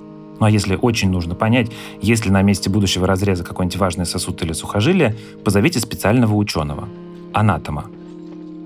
Ну 0.44 0.48
а 0.48 0.50
если 0.50 0.76
очень 0.76 1.10
нужно 1.10 1.34
понять, 1.34 1.72
есть 2.02 2.26
ли 2.26 2.30
на 2.30 2.42
месте 2.42 2.68
будущего 2.68 3.06
разреза 3.06 3.44
какой-нибудь 3.44 3.78
важный 3.78 4.04
сосуд 4.04 4.42
или 4.42 4.52
сухожилие, 4.52 5.16
позовите 5.42 5.80
специального 5.80 6.34
ученого– 6.34 6.86
анатома. 7.32 7.86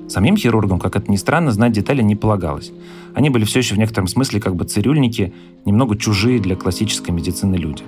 Самим 0.09 0.37
хирургам, 0.37 0.81
как 0.81 0.97
это 0.97 1.09
ни 1.09 1.15
странно, 1.15 1.53
знать 1.53 1.71
детали 1.71 2.03
не 2.03 2.17
полагалось. 2.17 2.73
Они 3.15 3.31
были 3.31 3.45
все 3.45 3.61
еще 3.61 3.77
в 3.77 3.79
некотором 3.79 4.09
смысле 4.09 4.41
как 4.41 4.57
бы 4.57 4.65
цирюльники, 4.65 5.33
немного 5.65 5.97
чужие 5.97 6.41
для 6.41 6.57
классической 6.57 7.13
медицины 7.13 7.55
люди. 7.55 7.85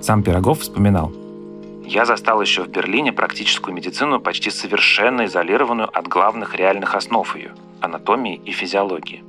Сам 0.00 0.24
Пирогов 0.24 0.58
вспоминал– 0.58 1.12
я 1.86 2.06
застал 2.06 2.40
еще 2.40 2.64
в 2.64 2.68
Берлине 2.70 3.12
практическую 3.12 3.72
медицину, 3.72 4.18
почти 4.18 4.50
совершенно 4.50 5.26
изолированную 5.26 5.88
от 5.96 6.08
главных 6.08 6.56
реальных 6.56 6.96
основ 6.96 7.36
ее– 7.36 7.52
анатомии 7.80 8.40
и 8.44 8.50
физиологии. 8.50 9.22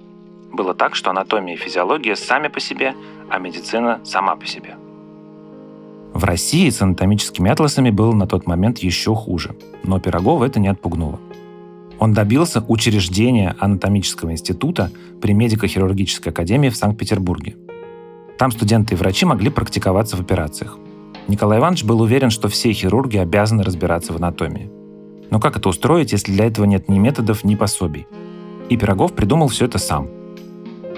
Было 0.55 0.73
так, 0.73 0.95
что 0.95 1.09
анатомия 1.09 1.55
и 1.55 1.57
физиология 1.57 2.15
сами 2.15 2.47
по 2.47 2.59
себе, 2.59 2.95
а 3.29 3.39
медицина 3.39 3.99
сама 4.03 4.35
по 4.35 4.45
себе. 4.45 4.75
В 6.13 6.23
России 6.23 6.69
с 6.69 6.81
анатомическими 6.81 7.51
атласами 7.51 7.89
было 7.89 8.13
на 8.13 8.25
тот 8.25 8.47
момент 8.47 8.79
еще 8.79 9.13
хуже, 9.13 9.55
но 9.83 9.99
Пирогова 9.99 10.45
это 10.45 10.59
не 10.59 10.69
отпугнуло. 10.69 11.19
Он 11.99 12.13
добился 12.13 12.63
учреждения 12.67 13.55
анатомического 13.59 14.31
института 14.31 14.91
при 15.21 15.33
медико-хирургической 15.33 16.31
академии 16.31 16.69
в 16.69 16.75
Санкт-Петербурге. 16.75 17.55
Там 18.37 18.51
студенты 18.51 18.95
и 18.95 18.97
врачи 18.97 19.25
могли 19.25 19.49
практиковаться 19.49 20.17
в 20.17 20.21
операциях– 20.21 20.77
Николай 21.27 21.57
Иванович 21.57 21.85
был 21.85 22.01
уверен, 22.01 22.29
что 22.29 22.49
все 22.49 22.71
хирурги 22.71 23.17
обязаны 23.17 23.63
разбираться 23.63 24.13
в 24.13 24.17
анатомии. 24.17 24.69
Но 25.31 25.39
как 25.39 25.57
это 25.57 25.69
устроить, 25.69 26.11
если 26.11 26.31
для 26.31 26.45
этого 26.45 26.65
нет 26.65 26.87
ни 26.87 26.99
методов, 26.99 27.43
ни 27.43 27.55
пособий? 27.55 28.05
И 28.69 28.77
Пирогов 28.77 29.13
придумал 29.13 29.47
все 29.47 29.65
это 29.65 29.79
сам. 29.79 30.07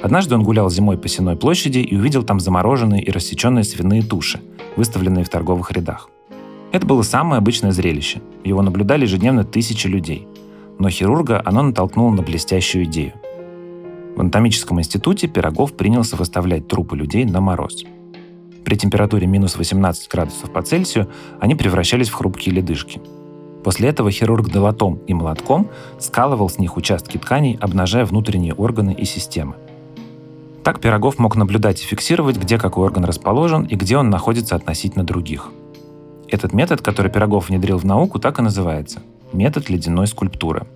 Однажды 0.03 0.35
он 0.35 0.43
гулял 0.43 0.69
зимой 0.69 0.97
по 0.97 1.07
Сенной 1.07 1.35
площади 1.35 1.79
и 1.79 1.95
увидел 1.95 2.23
там 2.23 2.39
замороженные 2.39 3.01
и 3.01 3.11
рассеченные 3.11 3.63
свиные 3.63 4.03
туши, 4.03 4.39
выставленные 4.75 5.25
в 5.25 5.29
торговых 5.29 5.71
рядах. 5.71 6.09
Это 6.71 6.85
было 6.85 7.01
самое 7.01 7.39
обычное 7.39 7.71
зрелище. 7.71 8.21
Его 8.43 8.61
наблюдали 8.61 9.03
ежедневно 9.03 9.43
тысячи 9.43 9.87
людей. 9.87 10.27
Но 10.79 10.89
хирурга 10.89 11.41
оно 11.43 11.63
натолкнуло 11.63 12.11
на 12.11 12.21
блестящую 12.21 12.85
идею. 12.85 13.13
В 14.15 14.21
анатомическом 14.21 14.79
институте 14.79 15.27
Пирогов 15.27 15.73
принялся 15.73 16.15
выставлять 16.15 16.67
трупы 16.67 16.95
людей 16.95 17.25
на 17.25 17.41
мороз. 17.41 17.83
При 18.65 18.75
температуре 18.75 19.27
минус 19.27 19.55
18 19.55 20.09
градусов 20.09 20.51
по 20.51 20.61
Цельсию 20.61 21.07
они 21.39 21.55
превращались 21.55 22.09
в 22.09 22.13
хрупкие 22.13 22.53
ледышки. 22.53 23.01
После 23.63 23.89
этого 23.89 24.11
хирург 24.11 24.49
долотом 24.49 24.99
и 25.07 25.13
молотком 25.13 25.69
скалывал 25.99 26.49
с 26.49 26.59
них 26.59 26.77
участки 26.77 27.17
тканей, 27.17 27.57
обнажая 27.59 28.05
внутренние 28.05 28.53
органы 28.53 28.93
и 28.93 29.05
системы. 29.05 29.55
Так 30.67 30.81
Пирогов 30.81 31.17
мог 31.17 31.37
наблюдать 31.37 31.81
и 31.81 31.85
фиксировать, 31.85 32.35
где 32.35 32.57
какой 32.57 32.87
орган 32.87 33.05
расположен 33.05 33.63
и 33.63 33.75
где 33.75 33.95
он 33.95 34.09
находится 34.09 34.53
относительно 34.53 35.05
других– 35.05 35.49
этот 36.27 36.51
метод, 36.51 36.81
который 36.81 37.09
Пирогов 37.09 37.47
внедрил 37.47 37.77
в 37.77 37.85
науку, 37.85 38.19
так 38.19 38.37
и 38.37 38.41
называется– 38.41 39.01
метод 39.31 39.69
ледяной 39.69 40.07
скульптуры. 40.07 40.67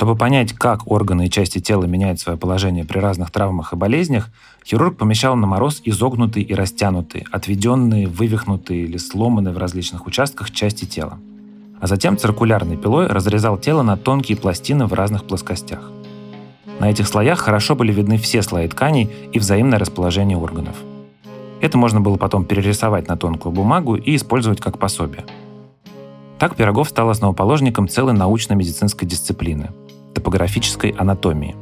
Чтобы 0.00 0.16
понять, 0.16 0.54
как 0.54 0.90
органы 0.90 1.26
и 1.26 1.30
части 1.30 1.58
тела 1.58 1.84
меняют 1.84 2.18
свое 2.18 2.38
положение 2.38 2.86
при 2.86 2.98
разных 2.98 3.30
травмах 3.30 3.74
и 3.74 3.76
болезнях, 3.76 4.30
хирург 4.64 4.96
помещал 4.96 5.36
на 5.36 5.46
мороз 5.46 5.82
изогнутые 5.84 6.42
и 6.42 6.54
растянутые, 6.54 7.26
отведенные, 7.30 8.06
вывихнутые 8.08 8.84
или 8.84 8.96
сломанные 8.96 9.52
в 9.52 9.58
различных 9.58 10.06
участках 10.06 10.52
части 10.52 10.86
тела– 10.86 11.18
а 11.82 11.86
затем 11.86 12.16
циркулярной 12.16 12.78
пилой 12.78 13.08
разрезал 13.08 13.58
тело 13.58 13.82
на 13.82 13.98
тонкие 13.98 14.38
пластины 14.38 14.86
в 14.86 14.94
разных 14.94 15.26
плоскостях. 15.26 15.90
На 16.78 16.90
этих 16.90 17.06
слоях 17.06 17.38
хорошо 17.38 17.74
были 17.74 17.92
видны 17.92 18.16
все 18.16 18.40
слои 18.40 18.68
тканей 18.68 19.10
и 19.32 19.38
взаимное 19.38 19.78
расположение 19.78 20.38
органов. 20.38 20.76
Это 21.60 21.76
можно 21.76 22.00
было 22.00 22.16
потом 22.16 22.46
перерисовать 22.46 23.06
на 23.06 23.18
тонкую 23.18 23.52
бумагу 23.52 23.96
и 23.96 24.16
использовать 24.16 24.62
как 24.62 24.78
пособие. 24.78 25.26
Так 26.38 26.56
Пирогов 26.56 26.88
стал 26.88 27.10
основоположником 27.10 27.86
целой 27.86 28.14
научно-медицинской 28.14 29.06
дисциплины– 29.06 29.68
топографической 30.14 30.90
анатомии. 30.90 31.56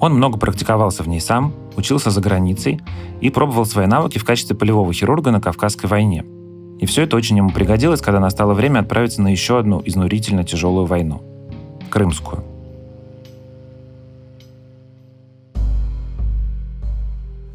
Он 0.00 0.14
много 0.14 0.38
практиковался 0.38 1.02
в 1.02 1.08
ней 1.08 1.20
сам, 1.20 1.52
учился 1.76 2.10
за 2.10 2.20
границей 2.20 2.80
и 3.20 3.30
пробовал 3.30 3.66
свои 3.66 3.86
навыки 3.86 4.18
в 4.18 4.24
качестве 4.24 4.56
полевого 4.56 4.92
хирурга 4.92 5.30
на 5.30 5.40
Кавказской 5.40 5.86
войне– 5.86 6.24
и 6.78 6.86
все 6.86 7.02
это 7.02 7.16
очень 7.16 7.36
ему 7.36 7.50
пригодилось, 7.50 8.00
когда 8.00 8.20
настало 8.20 8.54
время 8.54 8.80
отправиться 8.80 9.20
на 9.20 9.28
еще 9.28 9.58
одну 9.58 9.82
изнурительно 9.84 10.44
тяжелую 10.44 10.86
войну– 10.86 11.22
Крымскую. 11.90 12.44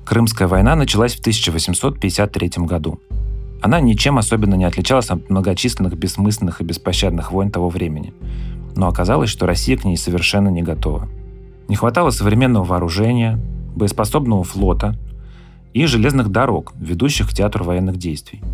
Крымская 0.05 0.47
война 0.47 0.75
началась 0.75 1.15
в 1.15 1.21
1853 1.21 2.51
году. 2.65 2.99
Она 3.61 3.79
ничем 3.79 4.17
особенно 4.17 4.55
не 4.55 4.65
отличалась 4.65 5.09
от 5.09 5.29
многочисленных 5.29 5.97
бессмысленных 5.97 6.59
и 6.59 6.65
беспощадных 6.65 7.31
войн 7.31 7.49
того 7.49 7.69
времени. 7.69 8.13
Но 8.75 8.87
оказалось, 8.87 9.29
что 9.29 9.45
Россия 9.45 9.77
к 9.77 9.85
ней 9.85 9.97
совершенно 9.97 10.49
не 10.49 10.63
готова. 10.63 11.07
Не 11.67 11.75
хватало 11.75 12.09
современного 12.09 12.63
вооружения, 12.63 13.39
боеспособного 13.75 14.43
флота 14.43 14.95
и 15.73 15.85
железных 15.85 16.29
дорог, 16.29 16.73
ведущих 16.77 17.29
к 17.29 17.33
театру 17.33 17.63
военных 17.65 17.97
действий– 17.97 18.41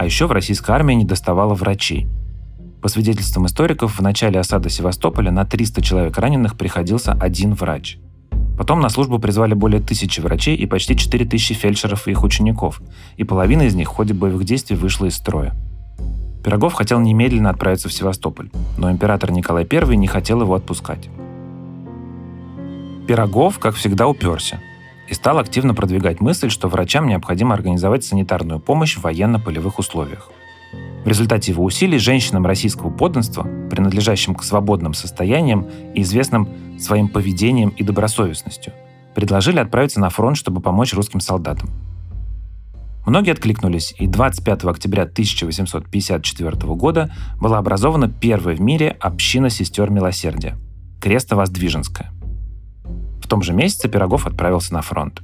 а 0.00 0.06
еще 0.06 0.26
в 0.26 0.32
российской 0.32 0.70
армии 0.70 0.94
не 0.94 1.04
доставало 1.04 1.52
врачей. 1.52 2.06
По 2.80 2.88
свидетельствам 2.88 3.44
историков, 3.44 3.98
в 3.98 4.00
начале 4.00 4.40
осады 4.40 4.70
Севастополя 4.70 5.30
на 5.30 5.44
300 5.44 5.82
человек 5.82 6.16
раненых 6.16 6.56
приходился 6.56 7.12
один 7.12 7.52
врач. 7.52 7.98
Потом 8.56 8.80
на 8.80 8.88
службу 8.88 9.18
призвали 9.18 9.52
более 9.52 9.82
тысячи 9.82 10.20
врачей 10.20 10.56
и 10.56 10.64
почти 10.64 10.96
4000 10.96 11.52
фельдшеров 11.52 12.08
и 12.08 12.12
их 12.12 12.22
учеников, 12.22 12.80
и 13.18 13.24
половина 13.24 13.64
из 13.64 13.74
них 13.74 13.88
в 13.88 13.94
ходе 13.94 14.14
боевых 14.14 14.44
действий 14.44 14.74
вышла 14.74 15.04
из 15.04 15.16
строя. 15.16 15.54
Пирогов 16.42 16.74
хотел 16.74 17.00
немедленно 17.00 17.50
отправиться 17.50 17.88
в 17.88 17.92
Севастополь, 17.92 18.50
но 18.78 18.90
император 18.90 19.30
Николай 19.30 19.66
I 19.70 19.96
не 19.96 20.06
хотел 20.06 20.40
его 20.40 20.54
отпускать. 20.54 21.08
Пирогов, 23.06 23.58
как 23.58 23.74
всегда, 23.74 24.06
уперся– 24.08 24.60
и 25.10 25.14
стал 25.14 25.38
активно 25.38 25.74
продвигать 25.74 26.20
мысль, 26.20 26.48
что 26.48 26.68
врачам 26.68 27.06
необходимо 27.06 27.52
организовать 27.54 28.04
санитарную 28.04 28.60
помощь 28.60 28.96
в 28.96 29.02
военно-полевых 29.02 29.78
условиях. 29.80 30.30
В 31.04 31.08
результате 31.08 31.50
его 31.50 31.64
усилий 31.64 31.98
женщинам 31.98 32.46
российского 32.46 32.90
подданства, 32.90 33.42
принадлежащим 33.70 34.36
к 34.36 34.44
свободным 34.44 34.94
состояниям 34.94 35.66
и 35.94 36.02
известным 36.02 36.78
своим 36.78 37.08
поведением 37.08 37.70
и 37.70 37.82
добросовестностью, 37.82 38.72
предложили 39.14 39.58
отправиться 39.58 39.98
на 39.98 40.10
фронт, 40.10 40.36
чтобы 40.36 40.60
помочь 40.60 40.94
русским 40.94 41.18
солдатам. 41.18 41.70
Многие 43.06 43.32
откликнулись, 43.32 43.94
и 43.98 44.06
25 44.06 44.64
октября 44.64 45.02
1854 45.04 46.74
года 46.74 47.10
была 47.40 47.58
образована 47.58 48.08
первая 48.08 48.54
в 48.54 48.60
мире 48.60 48.96
община 49.00 49.50
сестер 49.50 49.90
милосердия– 49.90 50.56
Крестово-Воздвиженская– 51.00 52.10
том 53.30 53.42
же 53.42 53.54
месяце 53.54 53.88
Пирогов 53.88 54.26
отправился 54.26 54.74
на 54.74 54.82
фронт. 54.82 55.22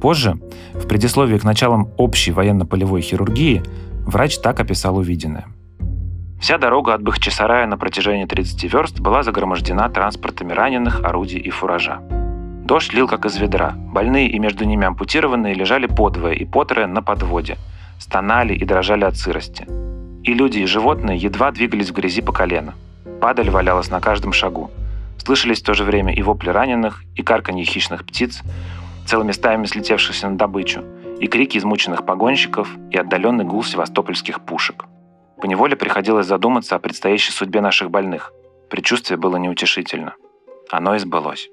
Позже, 0.00 0.40
в 0.74 0.88
предисловии 0.88 1.38
к 1.38 1.44
началам 1.44 1.90
общей 1.96 2.32
военно-полевой 2.32 3.02
хирургии, 3.02 3.62
врач 4.06 4.38
так 4.38 4.58
описал 4.60 4.96
увиденное. 4.96 5.46
Вся 6.40 6.56
дорога 6.56 6.94
от 6.94 7.02
Бахчисарая 7.02 7.66
на 7.66 7.76
протяжении 7.76 8.24
30 8.24 8.72
верст 8.72 9.00
была 9.00 9.22
загромождена 9.22 9.88
транспортами 9.90 10.52
раненых, 10.52 11.00
орудий 11.04 11.40
и 11.40 11.50
фуража. 11.50 12.00
Дождь 12.68 12.92
лил 12.92 13.08
как 13.08 13.24
из 13.24 13.38
ведра. 13.38 13.72
Больные 13.78 14.28
и 14.28 14.38
между 14.38 14.66
ними 14.66 14.86
ампутированные 14.86 15.54
лежали 15.54 15.86
подвое 15.86 16.34
и 16.34 16.44
потрое 16.44 16.86
на 16.86 17.00
подводе. 17.00 17.56
Стонали 17.98 18.52
и 18.52 18.62
дрожали 18.66 19.04
от 19.04 19.16
сырости. 19.16 19.66
И 20.22 20.34
люди, 20.34 20.58
и 20.58 20.66
животные 20.66 21.16
едва 21.16 21.50
двигались 21.50 21.88
в 21.88 21.94
грязи 21.94 22.20
по 22.20 22.30
колено. 22.30 22.74
Падаль 23.22 23.48
валялась 23.48 23.88
на 23.88 24.02
каждом 24.02 24.34
шагу. 24.34 24.70
Слышались 25.16 25.62
в 25.62 25.64
то 25.64 25.72
же 25.72 25.82
время 25.82 26.14
и 26.14 26.20
вопли 26.20 26.50
раненых, 26.50 27.04
и 27.16 27.22
карканье 27.22 27.64
хищных 27.64 28.04
птиц, 28.04 28.42
целыми 29.06 29.32
стаями 29.32 29.64
слетевшихся 29.64 30.28
на 30.28 30.36
добычу, 30.36 30.84
и 31.20 31.26
крики 31.26 31.56
измученных 31.56 32.04
погонщиков, 32.04 32.68
и 32.90 32.98
отдаленный 32.98 33.46
гул 33.46 33.64
севастопольских 33.64 34.42
пушек. 34.42 34.84
Поневоле 35.40 35.74
приходилось 35.74 36.26
задуматься 36.26 36.76
о 36.76 36.78
предстоящей 36.80 37.32
судьбе 37.32 37.62
наших 37.62 37.90
больных. 37.90 38.30
Предчувствие 38.68 39.16
было 39.16 39.38
неутешительно. 39.38 40.12
Оно 40.70 40.96
и 40.96 40.98
сбылось. 40.98 41.48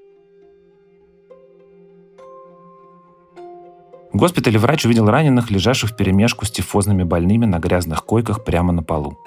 В 4.16 4.18
госпитале 4.18 4.58
врач 4.58 4.86
увидел 4.86 5.10
раненых, 5.10 5.52
лежавших 5.52 5.90
в 5.90 5.96
перемешку 5.98 6.46
с 6.46 6.50
тифозными 6.50 7.04
больными 7.04 7.46
на 7.46 7.60
грязных 7.60 8.06
койках 8.06 8.46
прямо 8.46 8.72
на 8.72 8.82
полу. 8.82 9.18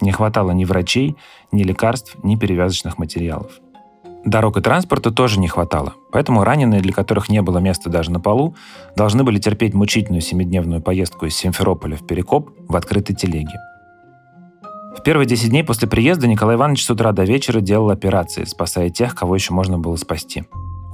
Не 0.00 0.12
хватало 0.12 0.52
ни 0.52 0.64
врачей, 0.64 1.16
ни 1.52 1.62
лекарств, 1.62 2.16
ни 2.22 2.34
перевязочных 2.34 2.96
материалов. 2.96 3.52
Дорог 4.24 4.56
и 4.56 4.62
транспорта 4.62 5.10
тоже 5.10 5.38
не 5.38 5.48
хватало, 5.48 5.92
поэтому 6.10 6.42
раненые, 6.42 6.80
для 6.80 6.94
которых 6.94 7.28
не 7.28 7.42
было 7.42 7.58
места 7.58 7.90
даже 7.90 8.10
на 8.10 8.18
полу, 8.18 8.54
должны 8.96 9.24
были 9.24 9.38
терпеть 9.38 9.74
мучительную 9.74 10.22
семидневную 10.22 10.80
поездку 10.80 11.26
из 11.26 11.36
Симферополя 11.36 11.96
в 11.96 12.06
Перекоп 12.06 12.48
в 12.66 12.76
открытой 12.76 13.14
телеге. 13.14 13.58
В 14.96 15.02
первые 15.02 15.26
10 15.26 15.50
дней 15.50 15.64
после 15.64 15.86
приезда 15.86 16.26
Николай 16.26 16.56
Иванович 16.56 16.86
с 16.86 16.88
утра 16.88 17.12
до 17.12 17.24
вечера 17.24 17.60
делал 17.60 17.90
операции, 17.90 18.44
спасая 18.44 18.88
тех, 18.88 19.14
кого 19.14 19.34
еще 19.34 19.52
можно 19.52 19.78
было 19.78 19.96
спасти. 19.96 20.44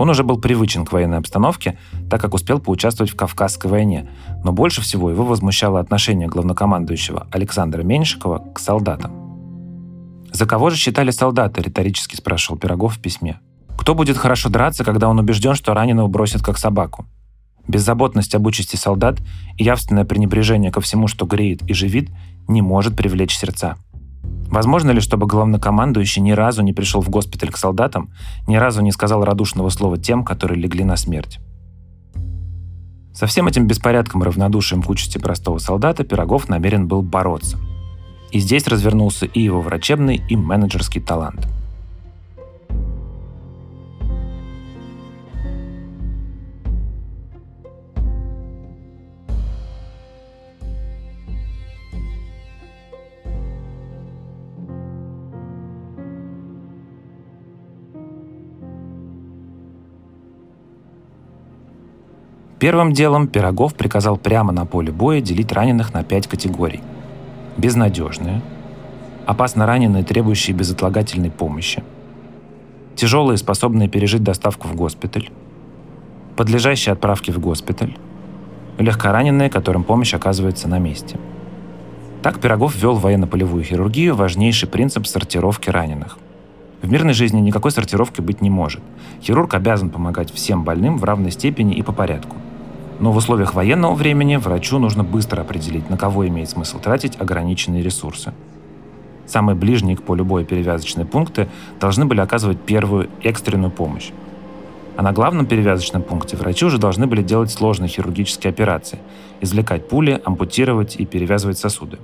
Он 0.01 0.09
уже 0.09 0.25
был 0.25 0.39
привычен 0.39 0.87
к 0.87 0.93
военной 0.93 1.19
обстановке, 1.19 1.79
так 2.09 2.23
как 2.23 2.33
успел 2.33 2.59
поучаствовать 2.59 3.13
в 3.13 3.17
Кавказской 3.17 3.67
войне, 3.67 4.09
но 4.43 4.51
больше 4.51 4.81
всего 4.81 5.11
его 5.11 5.27
возмущало 5.27 5.79
отношение 5.79 6.27
главнокомандующего 6.27 7.27
Александра 7.31 7.83
Меньшикова 7.83 8.51
к 8.55 8.61
солдатам. 8.61 9.13
«За 10.33 10.47
кого 10.47 10.71
же 10.71 10.77
считали 10.77 11.11
солдаты?»– 11.11 11.61
риторически 11.63 12.17
спрашивал 12.17 12.59
Пирогов 12.59 12.97
в 12.97 13.03
письме. 13.03 13.41
«Кто 13.77 13.95
будет 13.95 14.17
хорошо 14.17 14.49
драться, 14.49 14.85
когда 14.85 15.07
он 15.07 15.19
убежден, 15.19 15.55
что 15.55 15.75
раненого 15.75 16.09
бросят 16.09 16.41
как 16.43 16.57
собаку?» 16.57 17.05
Беззаботность 17.69 18.35
об 18.35 18.47
участи 18.47 18.77
солдат 18.77 19.19
и 19.59 19.65
явственное 19.65 20.07
пренебрежение 20.07 20.73
ко 20.73 20.81
всему, 20.81 21.09
что 21.09 21.27
греет 21.27 21.61
и 21.69 21.75
живит, 21.75 22.09
не 22.49 22.63
может 22.63 22.97
привлечь 22.97 23.37
сердца. 23.37 23.77
Возможно 24.51 24.91
ли, 24.91 25.01
чтобы 25.01 25.27
главнокомандующий 25.27 26.21
ни 26.21 26.33
разу 26.33 26.63
не 26.63 26.73
пришел 26.73 27.01
в 27.01 27.09
госпиталь 27.09 27.51
к 27.51 27.57
солдатам, 27.57 28.11
ни 28.49 28.57
разу 28.57 28.83
не 28.83 28.91
сказал 28.91 29.25
радушного 29.25 29.69
слова 29.71 29.97
тем, 29.97 30.25
которые 30.25 30.61
легли 30.61 30.85
на 30.85 30.97
смерть? 30.97 31.39
Со 33.15 33.27
всем 33.27 33.47
этим 33.47 33.67
беспорядком 33.67 34.23
и 34.23 34.27
равнодушием 34.27 34.83
к 34.83 34.91
участи 34.91 35.19
простого 35.19 35.59
солдата 35.59 36.05
Пирогов 36.05 36.49
намерен 36.49 36.89
был 36.89 37.03
бороться. 37.03 37.59
И 38.33 38.39
здесь 38.39 38.67
развернулся 38.67 39.27
и 39.27 39.41
его 39.41 39.61
врачебный, 39.61 40.23
и 40.29 40.37
менеджерский 40.37 41.01
талант– 41.01 41.47
Первым 62.61 62.93
делом 62.93 63.27
Пирогов 63.27 63.75
приказал 63.75 64.19
прямо 64.19 64.53
на 64.53 64.67
поле 64.67 64.93
боя 64.93 65.23
делить 65.23 65.51
раненых 65.51 65.95
на 65.95 66.05
пять 66.05 66.27
категорий. 66.27 66.83
Безнадежные, 67.57 68.43
опасно 69.25 69.65
раненые, 69.65 70.05
требующие 70.05 70.55
безотлагательной 70.55 71.31
помощи, 71.31 71.83
тяжелые, 72.97 73.39
способные 73.39 73.89
пережить 73.89 74.23
доставку 74.23 74.69
в 74.69 74.75
госпиталь, 74.75 75.31
подлежащие 76.37 76.93
отправке 76.93 77.33
в 77.33 77.39
госпиталь, 77.39 77.97
легкораненые, 78.77 79.49
которым 79.49 79.83
помощь 79.83 80.13
оказывается 80.13 80.69
на 80.69 80.79
месте. 80.79 81.19
Так 82.23 82.41
Пирогов 82.41 82.77
ввел 82.77 82.93
в 82.93 83.01
военно-полевую 83.01 83.65
хирургию 83.65 84.15
важнейший 84.15 84.69
принцип 84.69 85.07
сортировки 85.07 85.71
раненых. 85.71 86.19
В 86.83 86.91
мирной 86.91 87.15
жизни 87.15 87.41
никакой 87.41 87.71
сортировки 87.71 88.21
быть 88.21 88.43
не 88.43 88.51
может. 88.51 88.83
Хирург 89.23 89.55
обязан 89.55 89.89
помогать 89.89 90.31
всем 90.31 90.63
больным 90.63 90.99
в 90.99 91.05
равной 91.05 91.31
степени 91.31 91.75
и 91.75 91.83
по 91.83 91.93
порядку– 91.93 92.37
но 93.01 93.13
в 93.13 93.17
условиях 93.17 93.55
военного 93.55 93.95
времени 93.95 94.37
врачу 94.37 94.79
нужно 94.79 95.03
быстро 95.03 95.41
определить, 95.41 95.89
на 95.89 95.97
кого 95.97 96.29
имеет 96.29 96.51
смысл 96.51 96.79
тратить 96.79 97.19
ограниченные 97.19 97.83
ресурсы. 97.83 98.33
Самые 99.27 99.57
ближние 99.57 99.97
к 99.97 100.03
полю 100.03 100.25
боя 100.25 100.45
перевязочные 100.45 101.07
пункты 101.07 101.49
должны 101.81 102.05
были 102.05 102.21
оказывать 102.21 102.61
первую 102.61 103.09
экстренную 103.23 103.71
помощь. 103.71 104.11
А 104.97 105.03
на 105.03 105.13
главном 105.13 105.47
перевязочном 105.47 106.03
пункте 106.03 106.37
врачи 106.37 106.67
уже 106.67 106.77
должны 106.77 107.07
были 107.07 107.23
делать 107.23 107.51
сложные 107.51 107.89
хирургические 107.89 108.51
операции, 108.51 108.99
извлекать 109.41 109.89
пули, 109.89 110.21
ампутировать 110.25 110.97
и 110.97 111.07
перевязывать 111.07 111.59
сосуды. 111.59 111.99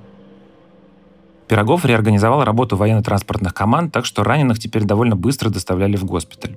Пирогов 1.47 1.85
реорганизовал 1.85 2.43
работу 2.43 2.77
военно-транспортных 2.77 3.53
команд, 3.53 3.93
так 3.93 4.07
что 4.07 4.25
раненых 4.25 4.59
теперь 4.59 4.85
довольно 4.85 5.15
быстро 5.15 5.51
доставляли 5.51 5.97
в 5.97 6.05
госпиталь. 6.05 6.57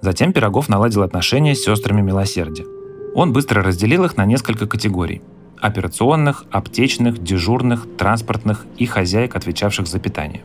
Затем 0.00 0.32
Пирогов 0.32 0.68
наладил 0.68 1.02
отношения 1.02 1.54
с 1.54 1.62
сестрами 1.62 2.00
милосердия– 2.00 2.64
он 3.14 3.32
быстро 3.32 3.62
разделил 3.62 4.04
их 4.04 4.16
на 4.16 4.24
несколько 4.24 4.66
категорий– 4.66 5.22
операционных, 5.60 6.44
аптечных, 6.50 7.22
дежурных, 7.22 7.86
транспортных 7.96 8.66
и 8.76 8.86
хозяек, 8.86 9.36
отвечавших 9.36 9.86
за 9.86 9.98
питание. 9.98 10.42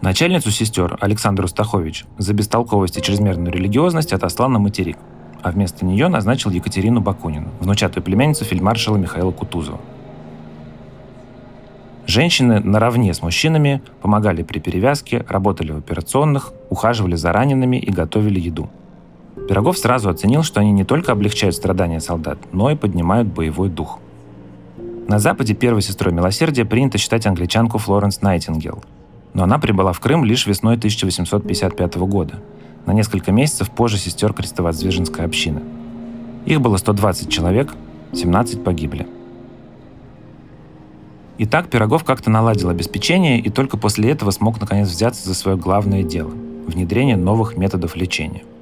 Начальницу 0.00 0.50
сестер 0.50 0.96
Александру 1.00 1.48
Стахович 1.48 2.04
за 2.16 2.32
бестолковость 2.32 2.96
и 2.98 3.02
чрезмерную 3.02 3.52
религиозность 3.52 4.12
отослал 4.12 4.48
на 4.48 4.58
материк, 4.58 4.96
а 5.42 5.50
вместо 5.50 5.84
нее 5.84 6.08
назначил 6.08 6.50
Екатерину 6.50 7.00
Бакунину, 7.00 7.48
внучатую 7.60 8.02
племянницу 8.02 8.44
фельдмаршала 8.44 8.96
Михаила 8.96 9.32
Кутузова. 9.32 9.80
Женщины 12.06 12.60
наравне 12.60 13.12
с 13.12 13.20
мужчинами 13.22 13.82
помогали 14.00 14.42
при 14.42 14.60
перевязке, 14.60 15.26
работали 15.28 15.72
в 15.72 15.78
операционных, 15.78 16.52
ухаживали 16.70 17.16
за 17.16 17.32
ранеными 17.32 17.76
и 17.76 17.90
готовили 17.90 18.40
еду– 18.40 18.70
Пирогов 19.48 19.78
сразу 19.78 20.10
оценил, 20.10 20.42
что 20.42 20.60
они 20.60 20.72
не 20.72 20.84
только 20.84 21.12
облегчают 21.12 21.56
страдания 21.56 22.00
солдат, 22.00 22.38
но 22.52 22.70
и 22.70 22.76
поднимают 22.76 23.28
боевой 23.28 23.70
дух. 23.70 23.98
На 25.08 25.18
Западе 25.18 25.54
первой 25.54 25.80
сестрой 25.80 26.12
милосердия 26.12 26.66
принято 26.66 26.98
считать 26.98 27.26
англичанку 27.26 27.78
Флоренс 27.78 28.20
Найтингел, 28.20 28.84
но 29.32 29.44
она 29.44 29.58
прибыла 29.58 29.94
в 29.94 30.00
Крым 30.00 30.22
лишь 30.26 30.46
весной 30.46 30.76
1855 30.76 31.96
года, 31.96 32.34
на 32.84 32.92
несколько 32.92 33.32
месяцев 33.32 33.70
позже 33.70 33.96
сестер 33.96 34.34
Крестовоздвиженской 34.34 35.24
общины. 35.24 35.62
Их 36.44 36.60
было 36.60 36.76
120 36.76 37.30
человек, 37.30 37.74
17 38.12 38.62
погибли. 38.62 39.06
Итак, 41.38 41.70
Пирогов 41.70 42.04
как-то 42.04 42.28
наладил 42.28 42.68
обеспечение 42.68 43.40
и 43.40 43.48
только 43.48 43.78
после 43.78 44.10
этого 44.10 44.30
смог 44.30 44.60
наконец 44.60 44.88
взяться 44.88 45.26
за 45.26 45.34
свое 45.34 45.56
главное 45.56 46.02
дело– 46.02 46.32
внедрение 46.66 47.16
новых 47.16 47.56
методов 47.56 47.96
лечения– 47.96 48.42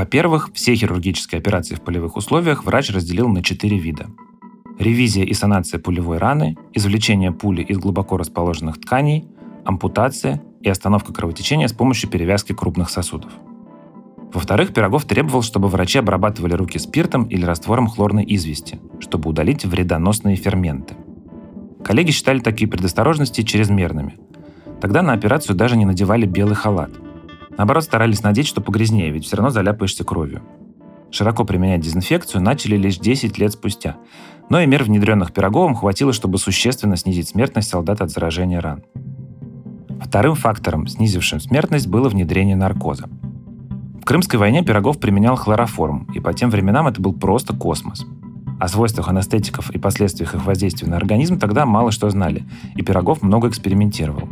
Во-первых, 0.00 0.48
все 0.54 0.74
хирургические 0.74 1.40
операции 1.40 1.74
в 1.74 1.82
полевых 1.82 2.16
условиях 2.16 2.64
врач 2.64 2.88
разделил 2.88 3.28
на 3.28 3.42
четыре 3.42 3.76
вида. 3.76 4.06
Ревизия 4.78 5.24
и 5.26 5.34
санация 5.34 5.78
пулевой 5.78 6.16
раны, 6.16 6.56
извлечение 6.72 7.32
пули 7.32 7.60
из 7.60 7.76
глубоко 7.76 8.16
расположенных 8.16 8.80
тканей, 8.80 9.28
ампутация 9.66 10.42
и 10.62 10.70
остановка 10.70 11.12
кровотечения 11.12 11.68
с 11.68 11.74
помощью 11.74 12.08
перевязки 12.08 12.54
крупных 12.54 12.88
сосудов. 12.88 13.30
Во-вторых, 14.32 14.72
Пирогов 14.72 15.04
требовал, 15.04 15.42
чтобы 15.42 15.68
врачи 15.68 15.98
обрабатывали 15.98 16.54
руки 16.54 16.78
спиртом 16.78 17.24
или 17.24 17.44
раствором 17.44 17.86
хлорной 17.86 18.24
извести, 18.26 18.80
чтобы 19.00 19.28
удалить 19.28 19.66
вредоносные 19.66 20.36
ферменты. 20.36 20.94
Коллеги 21.84 22.10
считали 22.10 22.38
такие 22.38 22.70
предосторожности 22.70 23.42
чрезмерными. 23.42 24.16
Тогда 24.80 25.02
на 25.02 25.12
операцию 25.12 25.56
даже 25.56 25.76
не 25.76 25.84
надевали 25.84 26.24
белый 26.24 26.54
халат– 26.54 26.90
Наоборот, 27.60 27.84
старались 27.84 28.22
надеть, 28.22 28.46
что 28.46 28.62
погрязнее, 28.62 29.10
ведь 29.10 29.26
все 29.26 29.36
равно 29.36 29.50
заляпаешься 29.50 30.02
кровью. 30.02 30.40
Широко 31.10 31.44
применять 31.44 31.82
дезинфекцию 31.82 32.40
начали 32.42 32.74
лишь 32.74 32.96
10 32.96 33.36
лет 33.36 33.52
спустя. 33.52 33.98
Но 34.48 34.60
и 34.62 34.66
мер, 34.66 34.82
внедренных 34.82 35.34
Пироговым, 35.34 35.74
хватило, 35.74 36.14
чтобы 36.14 36.38
существенно 36.38 36.96
снизить 36.96 37.28
смертность 37.28 37.68
солдат 37.68 38.00
от 38.00 38.10
заражения 38.10 38.62
ран. 38.62 38.84
Вторым 40.00 40.36
фактором, 40.36 40.86
снизившим 40.86 41.38
смертность, 41.38 41.86
было 41.86 42.08
внедрение 42.08 42.56
наркоза. 42.56 43.10
В 44.00 44.06
Крымской 44.06 44.38
войне 44.38 44.64
Пирогов 44.64 44.98
применял 44.98 45.36
хлороформ, 45.36 46.08
и 46.14 46.18
по 46.18 46.32
тем 46.32 46.48
временам 46.48 46.86
это 46.86 47.02
был 47.02 47.12
просто 47.12 47.54
космос. 47.54 48.06
О 48.58 48.68
свойствах 48.68 49.08
анестетиков 49.08 49.68
и 49.68 49.78
последствиях 49.78 50.34
их 50.34 50.46
воздействия 50.46 50.88
на 50.88 50.96
организм 50.96 51.38
тогда 51.38 51.66
мало 51.66 51.90
что 51.90 52.08
знали, 52.08 52.42
и 52.74 52.80
Пирогов 52.80 53.20
много 53.20 53.48
экспериментировал. 53.48 54.30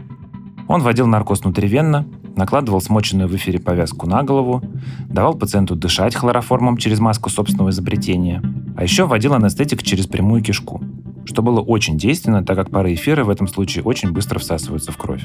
Он 0.67 0.83
вводил 0.83 1.07
наркоз 1.07 1.41
внутривенно, 1.41 2.07
накладывал 2.39 2.81
смоченную 2.81 3.29
в 3.29 3.37
эфире 3.37 3.59
повязку 3.59 4.07
на 4.07 4.23
голову, 4.23 4.63
давал 5.09 5.35
пациенту 5.35 5.77
дышать 5.77 6.15
хлороформом 6.15 6.79
через 6.79 7.01
маску 7.01 7.29
собственного 7.29 7.71
изобретения, 7.71 8.43
а 8.77 8.85
еще 8.85 9.05
вводил 9.05 9.35
анестетик 9.35 9.83
через 9.83 10.07
прямую 10.07 10.43
кишку, 10.43 10.81
что 11.27 11.43
было 11.43 11.61
очень 11.61 11.99
действенно, 11.99 12.43
так 12.43 12.57
как 12.57 12.71
пары 12.71 12.95
эфира 12.95 13.25
в 13.25 13.31
этом 13.31 13.49
случае 13.49 13.85
очень 13.85 14.13
быстро 14.13 14.39
всасываются 14.39 14.93
в 14.93 14.97
кровь. 14.97 15.25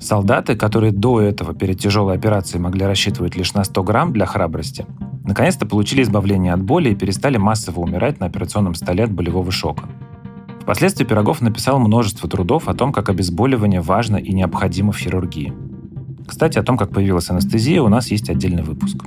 Солдаты, 0.00 0.56
которые 0.56 0.90
до 0.90 1.20
этого 1.20 1.54
перед 1.54 1.78
тяжелой 1.78 2.16
операцией 2.16 2.60
могли 2.60 2.84
рассчитывать 2.84 3.36
лишь 3.36 3.54
на 3.54 3.62
100 3.62 3.82
грамм 3.84 4.12
для 4.12 4.26
храбрости, 4.26 4.84
наконец-то 5.24 5.64
получили 5.64 6.02
избавление 6.02 6.52
от 6.52 6.62
боли 6.62 6.90
и 6.90 6.96
перестали 6.96 7.36
массово 7.36 7.80
умирать 7.80 8.18
на 8.18 8.26
операционном 8.26 8.74
столе 8.74 9.04
от 9.04 9.12
болевого 9.12 9.52
шока. 9.52 9.84
Впоследствии 10.62 11.04
Пирогов 11.04 11.40
написал 11.40 11.80
множество 11.80 12.28
трудов 12.28 12.68
о 12.68 12.74
том, 12.74 12.92
как 12.92 13.08
обезболивание 13.08 13.80
важно 13.80 14.16
и 14.16 14.32
необходимо 14.32 14.92
в 14.92 14.96
хирургии. 14.96 15.52
Кстати, 16.24 16.56
о 16.56 16.62
том, 16.62 16.78
как 16.78 16.90
появилась 16.90 17.28
анестезия, 17.30 17.82
у 17.82 17.88
нас 17.88 18.12
есть 18.12 18.30
отдельный 18.30 18.62
выпуск. 18.62 18.98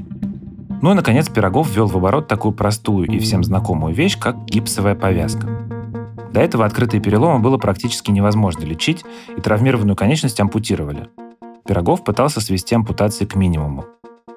Ну 0.82 0.92
и, 0.92 0.94
наконец, 0.96 1.30
Пирогов 1.30 1.74
ввел 1.74 1.88
в 1.88 1.96
оборот 1.96 2.28
такую 2.28 2.54
простую 2.54 3.08
и 3.08 3.20
всем 3.20 3.42
знакомую 3.42 3.96
вещь, 3.96 4.20
как 4.20 4.44
гипсовая 4.44 4.96
повязка. 4.96 5.48
До 6.34 6.42
этого 6.42 6.66
открытые 6.66 7.00
переломы 7.00 7.40
было 7.40 7.58
практически 7.58 8.12
невозможно 8.12 8.66
лечить, 8.66 9.06
и 9.38 9.40
травмированную 9.40 9.96
конечность 9.96 10.42
ампутировали. 10.42 11.08
Пирогов 11.66 12.04
пытался 12.04 12.42
свести 12.42 12.76
ампутации 12.76 13.24
к 13.24 13.36
минимуму. 13.36 13.86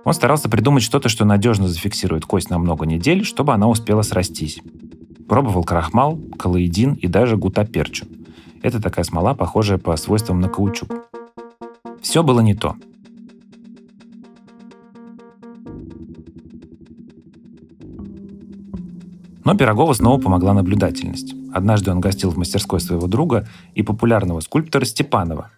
Он 0.05 0.15
старался 0.15 0.49
придумать 0.49 0.85
что-то, 0.85 1.09
что 1.09 1.25
надежно 1.25 1.67
зафиксирует 1.67 2.27
кость 2.27 2.49
на 2.49 2.59
много 2.59 2.87
недель, 2.87 3.25
чтобы 3.25 3.55
она 3.55 3.67
успела 3.67 4.03
срастись. 4.03 4.63
Пробовал 5.29 5.63
крахмал, 5.63 6.19
колоидин 6.39 6.95
и 6.95 7.07
даже 7.07 7.37
гутаперчу. 7.37 8.07
Это 8.63 8.81
такая 8.81 9.05
смола, 9.05 9.35
похожая 9.35 9.79
по 9.79 9.95
свойствам 9.97 10.41
на 10.41 10.49
каучук. 10.49 10.91
Все 12.01 12.23
было 12.23 12.41
не 12.41 12.55
то. 12.55 12.75
Но 19.45 19.55
Пирогову 19.55 19.95
снова 19.95 20.21
помогла 20.21 20.55
наблюдательность. 20.55 21.35
Однажды 21.53 21.91
он 21.91 22.01
гостил 22.01 22.31
в 22.31 22.37
мастерской 22.37 22.81
своего 22.81 23.07
друга 23.07 23.47
и 23.75 23.83
популярного 23.83 24.41
скульптора 24.41 24.85
Степанова. 24.85 25.51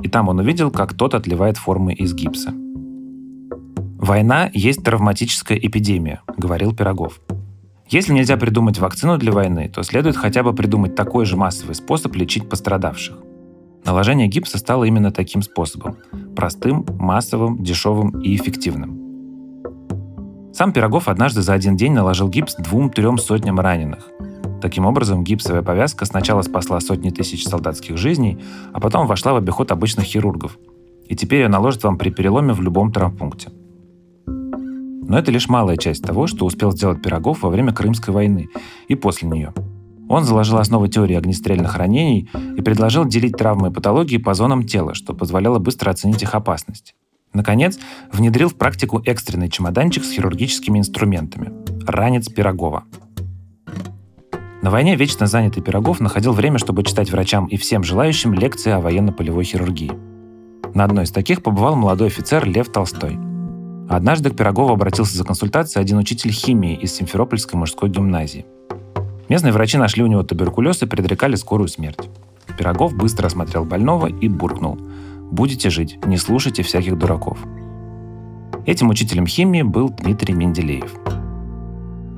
И 0.00 0.08
там 0.08 0.28
он 0.28 0.38
увидел, 0.40 0.70
как 0.70 0.94
тот 0.94 1.14
отливает 1.14 1.56
формы 1.56 1.92
из 1.92 2.14
гипса. 2.14 2.52
«Война 3.98 4.50
есть 4.52 4.82
травматическая 4.82 5.58
эпидемия»,— 5.58 6.22
говорил 6.36 6.74
Пирогов. 6.74 7.20
Если 7.92 8.14
нельзя 8.14 8.38
придумать 8.38 8.78
вакцину 8.78 9.18
для 9.18 9.32
войны, 9.32 9.68
то 9.68 9.82
следует 9.82 10.16
хотя 10.16 10.42
бы 10.42 10.54
придумать 10.54 10.94
такой 10.94 11.26
же 11.26 11.36
массовый 11.36 11.74
способ 11.74 12.16
лечить 12.16 12.48
пострадавших. 12.48 13.18
Наложение 13.84 14.28
гипса 14.28 14.56
стало 14.56 14.84
именно 14.84 15.12
таким 15.12 15.42
способом– 15.42 15.98
простым, 16.34 16.86
массовым, 16.98 17.62
дешевым 17.62 18.18
и 18.22 18.34
эффективным. 18.34 18.98
Сам 20.54 20.72
Пирогов 20.72 21.06
однажды 21.06 21.42
за 21.42 21.52
один 21.52 21.76
день 21.76 21.92
наложил 21.92 22.30
гипс 22.30 22.54
двум-трем 22.54 23.18
сотням 23.18 23.60
раненых. 23.60 24.08
Таким 24.62 24.86
образом, 24.86 25.22
гипсовая 25.22 25.60
повязка 25.60 26.06
сначала 26.06 26.40
спасла 26.40 26.80
сотни 26.80 27.10
тысяч 27.10 27.46
солдатских 27.46 27.98
жизней, 27.98 28.38
а 28.72 28.80
потом 28.80 29.06
вошла 29.06 29.34
в 29.34 29.36
обиход 29.36 29.70
обычных 29.70 30.06
хирургов. 30.06 30.56
И 31.08 31.14
теперь 31.14 31.42
ее 31.42 31.48
наложат 31.48 31.84
вам 31.84 31.98
при 31.98 32.08
переломе 32.08 32.54
в 32.54 32.62
любом 32.62 32.90
травмпункте. 32.90 33.50
Но 35.02 35.18
это 35.18 35.30
лишь 35.30 35.48
малая 35.48 35.76
часть 35.76 36.04
того, 36.04 36.26
что 36.26 36.46
успел 36.46 36.72
сделать 36.72 37.02
Пирогов 37.02 37.42
во 37.42 37.50
время 37.50 37.72
Крымской 37.72 38.14
войны 38.14 38.48
и 38.88 38.94
после 38.94 39.28
нее. 39.28 39.52
Он 40.08 40.24
заложил 40.24 40.58
основы 40.58 40.88
теории 40.88 41.16
огнестрельных 41.16 41.76
ранений 41.76 42.28
и 42.56 42.60
предложил 42.62 43.04
делить 43.04 43.36
травмы 43.36 43.68
и 43.68 43.72
патологии 43.72 44.18
по 44.18 44.34
зонам 44.34 44.64
тела, 44.64 44.94
что 44.94 45.14
позволяло 45.14 45.58
быстро 45.58 45.90
оценить 45.90 46.22
их 46.22 46.34
опасность. 46.34 46.94
Наконец, 47.32 47.78
внедрил 48.12 48.48
в 48.48 48.56
практику 48.56 49.02
экстренный 49.04 49.48
чемоданчик 49.48 50.04
с 50.04 50.12
хирургическими 50.12 50.78
инструментами– 50.78 51.52
ранец 51.86 52.28
Пирогова. 52.28 52.84
На 54.60 54.70
войне 54.70 54.96
вечно 54.96 55.26
занятый 55.26 55.62
Пирогов 55.62 55.98
находил 55.98 56.32
время, 56.32 56.58
чтобы 56.58 56.84
читать 56.84 57.10
врачам 57.10 57.46
и 57.46 57.56
всем 57.56 57.82
желающим 57.82 58.34
лекции 58.34 58.70
о 58.70 58.80
военно-полевой 58.80 59.44
хирургии. 59.44 59.92
На 60.74 60.84
одной 60.84 61.04
из 61.04 61.10
таких 61.10 61.42
побывал 61.42 61.74
молодой 61.74 62.08
офицер 62.08 62.46
Лев 62.46 62.70
Толстой. 62.70 63.18
Однажды 63.92 64.30
к 64.30 64.36
Пирогову 64.36 64.72
обратился 64.72 65.16
за 65.16 65.24
консультацией 65.24 65.82
один 65.82 65.98
учитель 65.98 66.32
химии 66.32 66.74
из 66.74 66.92
Симферопольской 66.94 67.58
мужской 67.58 67.88
гимназии. 67.88 68.46
Местные 69.28 69.52
врачи 69.52 69.78
нашли 69.78 70.02
у 70.02 70.08
него 70.08 70.24
туберкулез 70.24 70.82
и 70.82 70.86
предрекали 70.86 71.36
скорую 71.36 71.68
смерть. 71.68 72.08
Пирогов 72.58 72.94
быстро 72.94 73.26
осмотрел 73.26 73.64
больного 73.64 74.06
и 74.06 74.28
буркнул– 74.28 74.78
Будете 75.32 75.70
жить, 75.70 75.98
не 76.04 76.18
слушайте 76.18 76.62
всяких 76.62 76.98
дураков. 76.98 77.38
Этим 78.66 78.90
учителем 78.90 79.26
химии 79.26 79.62
был 79.62 79.88
Дмитрий 79.88 80.34
Менделеев. 80.34 80.92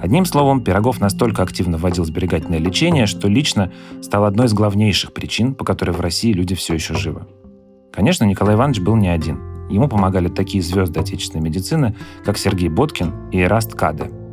Одним 0.03 0.25
словом, 0.25 0.65
Пирогов 0.65 1.01
настолько 1.01 1.45
активно 1.45 1.79
вводил 1.79 2.05
сберегательное 2.05 2.59
лечение, 2.59 3.07
что 3.07 3.29
лично 3.29 3.73
стал 4.03 4.25
одной 4.25 4.47
из 4.47 4.53
главнейших 4.53 5.13
причин, 5.13 5.55
по 5.55 5.65
которой 5.65 5.93
в 5.93 6.01
России 6.01 6.33
люди 6.33 6.57
все 6.57 6.75
еще 6.75 6.95
живы. 6.95 7.25
Конечно, 7.93 8.25
Николай 8.25 8.57
Иванович 8.57 8.81
был 8.81 8.97
не 8.97 9.09
один. 9.09 9.54
Ему 9.71 9.89
помогали 9.89 10.29
такие 10.29 10.63
звезды 10.63 11.01
отечественной 11.01 11.45
медицины, 11.45 11.97
как 12.25 12.39
Сергей 12.39 12.69
Боткин 12.69 13.31
и 13.33 13.39
Эраст 13.41 13.75
Каде– 13.75 14.11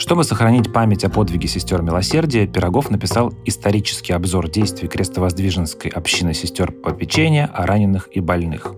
чтобы 0.00 0.24
сохранить 0.24 0.72
память 0.72 1.04
о 1.04 1.10
подвиге 1.10 1.46
сестер 1.46 1.82
милосердия, 1.82 2.46
Пирогов 2.46 2.90
написал 2.90 3.34
исторический 3.44 4.14
обзор 4.14 4.48
действий 4.48 4.88
крестовоздвиженской 4.88 5.90
общины 5.90 6.32
сестер 6.32 6.72
попечения 6.72 7.44
о 7.44 7.66
раненых 7.66 8.08
и 8.10 8.20
больных. 8.20 8.74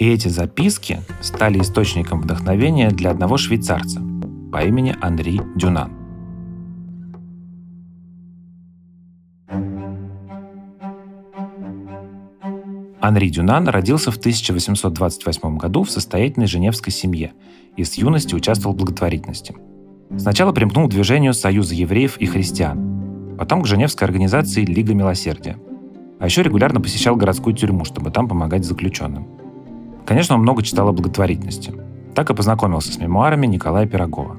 И 0.00 0.10
эти 0.10 0.26
записки 0.26 1.00
стали 1.20 1.60
источником 1.60 2.22
вдохновения 2.22 2.90
для 2.90 3.12
одного 3.12 3.36
швейцарца 3.36 4.02
по 4.52 4.64
имени 4.64 4.96
Анри 5.00 5.40
Дюнан. 5.54 6.01
Анри 13.02 13.28
Дюнан 13.28 13.68
родился 13.68 14.10
в 14.10 14.16
1828 14.16 15.58
году 15.58 15.82
в 15.82 15.90
состоятельной 15.90 16.46
женевской 16.46 16.92
семье 16.92 17.32
и 17.76 17.84
с 17.84 17.94
юности 17.94 18.34
участвовал 18.34 18.74
в 18.74 18.78
благотворительности– 18.78 19.54
Сначала 20.18 20.52
примкнул 20.52 20.86
к 20.88 20.90
движению 20.90 21.32
Союза 21.32 21.74
евреев 21.74 22.18
и 22.18 22.26
христиан, 22.26 23.34
потом 23.38 23.62
к 23.62 23.66
Женевской 23.66 24.06
организации 24.06 24.64
Лига 24.64 24.94
Милосердия. 24.94 25.56
А 26.20 26.26
еще 26.26 26.42
регулярно 26.42 26.80
посещал 26.80 27.16
городскую 27.16 27.56
тюрьму, 27.56 27.84
чтобы 27.84 28.10
там 28.10 28.28
помогать 28.28 28.64
заключенным. 28.64 29.26
Конечно, 30.04 30.34
он 30.34 30.42
много 30.42 30.62
читал 30.62 30.88
о 30.88 30.92
благотворительности. 30.92 31.72
Так 32.14 32.30
и 32.30 32.34
познакомился 32.34 32.92
с 32.92 32.98
мемуарами 32.98 33.46
Николая 33.46 33.86
Пирогова. 33.86 34.36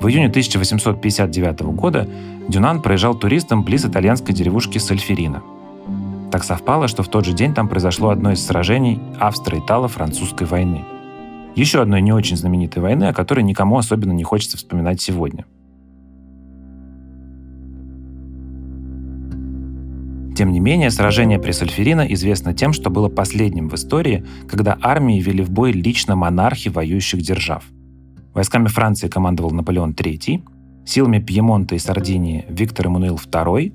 В 0.00 0.08
июне 0.08 0.28
1859 0.28 1.60
года 1.74 2.08
Дюнан 2.48 2.80
проезжал 2.80 3.14
туристом 3.14 3.64
близ 3.64 3.84
итальянской 3.84 4.34
деревушки 4.34 4.78
Сальферина. 4.78 5.42
Так 6.34 6.42
совпало, 6.42 6.88
что 6.88 7.04
в 7.04 7.08
тот 7.08 7.24
же 7.24 7.32
день 7.32 7.54
там 7.54 7.68
произошло 7.68 8.08
одно 8.08 8.32
из 8.32 8.44
сражений 8.44 8.98
Австро-Итало-Французской 9.20 10.48
войны– 10.48 10.84
еще 11.54 11.80
одной 11.80 12.02
не 12.02 12.12
очень 12.12 12.36
знаменитой 12.36 12.82
войны, 12.82 13.04
о 13.04 13.12
которой 13.12 13.42
никому 13.42 13.78
особенно 13.78 14.10
не 14.10 14.24
хочется 14.24 14.56
вспоминать 14.56 15.00
сегодня. 15.00 15.44
Тем 20.36 20.50
не 20.50 20.58
менее, 20.58 20.90
сражение 20.90 21.38
при 21.38 21.52
Сальферино 21.52 22.00
известно 22.12 22.52
тем, 22.54 22.72
что 22.72 22.90
было 22.90 23.08
последним 23.08 23.68
в 23.68 23.74
истории, 23.74 24.24
когда 24.50 24.76
армии 24.82 25.20
вели 25.20 25.44
в 25.44 25.50
бой 25.50 25.70
лично 25.70 26.16
монархи 26.16 26.68
воюющих 26.68 27.22
держав. 27.22 27.64
Войсками 28.34 28.66
Франции 28.66 29.06
командовал 29.06 29.52
Наполеон 29.52 29.92
III, 29.92 30.42
силами 30.84 31.20
Пьемонта 31.20 31.76
и 31.76 31.78
Сардинии 31.78 32.44
Виктор 32.48 32.88
Эммануил 32.88 33.14
II, 33.14 33.72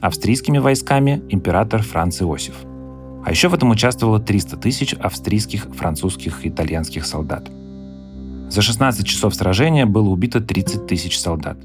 австрийскими 0.00 0.58
войсками 0.58 1.22
император 1.28 1.82
Франц 1.82 2.20
Иосиф– 2.22 2.54
а 3.24 3.30
еще 3.30 3.48
в 3.48 3.54
этом 3.54 3.70
участвовало 3.70 4.18
300 4.18 4.56
тысяч 4.56 4.94
австрийских, 4.94 5.68
французских 5.74 6.44
и 6.44 6.48
итальянских 6.48 7.04
солдат. 7.04 7.50
За 8.48 8.62
16 8.62 9.06
часов 9.06 9.34
сражения 9.34 9.86
было 9.86 10.08
убито 10.08 10.40
30 10.40 10.86
тысяч 10.86 11.18
солдат. 11.18 11.58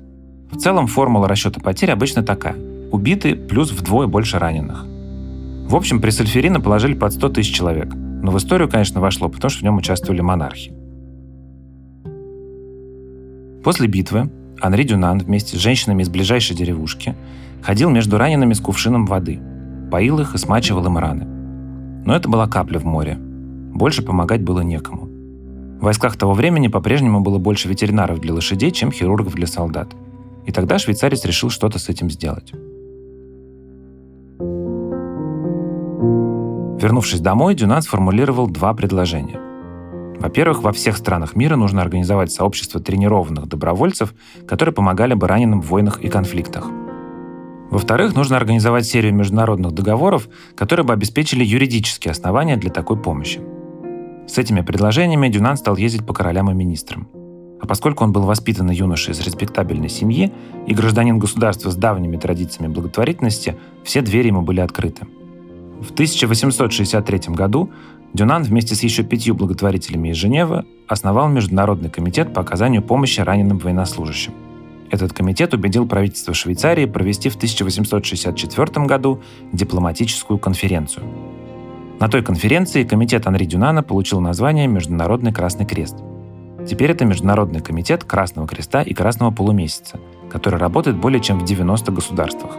В 0.51 0.57
целом 0.57 0.87
формула 0.87 1.27
расчета 1.27 1.59
потерь 1.61 1.91
обычно 1.91 2.23
такая. 2.23 2.55
Убиты 2.91 3.35
плюс 3.35 3.71
вдвое 3.71 4.07
больше 4.07 4.37
раненых. 4.37 4.85
В 5.67 5.75
общем, 5.75 6.01
при 6.01 6.11
Сальферино 6.11 6.61
положили 6.61 6.93
под 6.93 7.13
100 7.13 7.29
тысяч 7.29 7.55
человек. 7.55 7.93
Но 7.95 8.31
в 8.31 8.37
историю, 8.37 8.69
конечно, 8.69 9.01
вошло, 9.01 9.29
потому 9.29 9.49
что 9.49 9.61
в 9.61 9.63
нем 9.63 9.77
участвовали 9.77 10.21
монархи. 10.21 10.73
После 13.63 13.87
битвы 13.87 14.29
Анри 14.61 14.83
Дюнан 14.83 15.19
вместе 15.19 15.57
с 15.57 15.59
женщинами 15.59 16.03
из 16.03 16.09
ближайшей 16.09 16.55
деревушки 16.55 17.15
ходил 17.65 17.89
между 17.89 18.19
ранеными 18.19 18.53
с 18.53 18.59
кувшином 18.59 19.07
воды, 19.07 19.39
поил 19.91 20.19
их 20.19 20.35
и 20.35 20.37
смачивал 20.37 20.85
им 20.85 20.99
раны. 20.99 21.25
Но 22.05 22.15
это 22.15 22.29
была 22.29 22.47
капля 22.47 22.77
в 22.77 22.85
море. 22.85 23.17
Больше 23.17 24.03
помогать 24.03 24.43
было 24.43 24.61
некому. 24.61 25.09
В 25.79 25.85
войсках 25.85 26.15
того 26.15 26.33
времени 26.33 26.67
по-прежнему 26.67 27.21
было 27.21 27.39
больше 27.39 27.67
ветеринаров 27.67 28.21
для 28.21 28.35
лошадей, 28.35 28.69
чем 28.69 28.91
хирургов 28.91 29.33
для 29.33 29.47
солдат. 29.47 29.95
И 30.45 30.51
тогда 30.51 30.77
швейцарец 30.77 31.25
решил 31.25 31.49
что-то 31.49 31.79
с 31.79 31.89
этим 31.89 32.11
сделать. 32.11 32.53
Вернувшись 36.79 37.19
домой, 37.19 37.55
Дюнан 37.55 37.81
сформулировал 37.81 38.45
два 38.47 38.75
предложения. 38.75 39.39
Во-первых, 40.19 40.61
во 40.61 40.71
всех 40.71 40.97
странах 40.97 41.35
мира 41.35 41.55
нужно 41.55 41.81
организовать 41.81 42.31
сообщество 42.31 42.79
тренированных 42.79 43.47
добровольцев, 43.47 44.13
которые 44.47 44.73
помогали 44.73 45.15
бы 45.15 45.27
раненым 45.27 45.63
в 45.63 45.69
войнах 45.69 45.99
и 46.01 46.09
конфликтах– 46.09 46.69
во-вторых, 47.75 48.15
нужно 48.15 48.37
организовать 48.37 48.85
серию 48.85 49.13
международных 49.13 49.73
договоров, 49.73 50.29
которые 50.55 50.85
бы 50.85 50.93
обеспечили 50.93 51.43
юридические 51.43 52.13
основания 52.13 52.55
для 52.55 52.71
такой 52.71 52.95
помощи. 52.95 53.41
С 54.29 54.37
этими 54.37 54.61
предложениями 54.61 55.27
Дюнан 55.27 55.57
стал 55.57 55.75
ездить 55.75 56.05
по 56.05 56.13
королям 56.13 56.49
и 56.49 56.53
министрам. 56.53 57.09
А 57.59 57.67
поскольку 57.67 58.05
он 58.05 58.13
был 58.13 58.21
воспитанный 58.21 58.73
юношей 58.73 59.11
из 59.11 59.19
респектабельной 59.19 59.89
семьи 59.89 60.31
и 60.65 60.73
гражданин 60.73 61.19
государства 61.19 61.69
с 61.69 61.75
давними 61.75 62.15
традициями 62.15 62.71
благотворительности, 62.71 63.57
все 63.83 64.01
двери 64.01 64.27
ему 64.27 64.41
были 64.41 64.61
открыты. 64.61 65.05
В 65.81 65.91
1863 65.91 67.33
году 67.33 67.71
Дюнан 68.13 68.43
вместе 68.43 68.73
с 68.75 68.83
еще 68.83 69.03
пятью 69.03 69.35
благотворителями 69.35 70.11
из 70.11 70.15
Женевы 70.15 70.63
основал 70.87 71.27
Международный 71.27 71.89
комитет 71.89 72.33
по 72.33 72.39
оказанию 72.39 72.81
помощи 72.81 73.19
раненым 73.19 73.57
военнослужащим. 73.57 74.31
Этот 74.95 75.11
комитет 75.11 75.53
убедил 75.53 75.85
правительство 75.85 76.33
Швейцарии 76.33 76.85
провести 76.85 77.27
в 77.27 77.35
1864 77.35 78.85
году 78.85 79.21
дипломатическую 79.51 80.39
конференцию. 80.39 81.05
На 81.99 82.07
той 82.07 82.23
конференции 82.23 82.85
комитет 82.85 83.27
Анри 83.27 83.43
Дюнана 83.43 83.83
получил 83.83 84.21
название 84.21 84.67
Международный 84.67 85.33
Красный 85.33 85.65
Крест. 85.65 85.97
Теперь 86.65 86.91
это 86.91 87.03
Международный 87.03 87.59
комитет 87.59 88.05
Красного 88.05 88.47
Креста 88.47 88.83
и 88.83 88.93
Красного 88.93 89.31
Полумесяца, 89.31 89.99
который 90.31 90.59
работает 90.59 90.95
более 90.95 91.19
чем 91.19 91.39
в 91.39 91.43
90 91.43 91.91
государствах. 91.91 92.55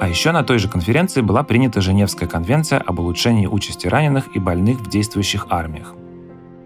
А 0.00 0.06
еще 0.06 0.32
на 0.32 0.44
той 0.44 0.58
же 0.58 0.68
конференции 0.68 1.22
была 1.22 1.44
принята 1.44 1.80
Женевская 1.80 2.28
конвенция 2.28 2.78
об 2.78 2.98
улучшении 2.98 3.46
участи 3.46 3.86
раненых 3.86 4.36
и 4.36 4.38
больных 4.38 4.80
в 4.80 4.90
действующих 4.90 5.46
армиях. 5.48 5.94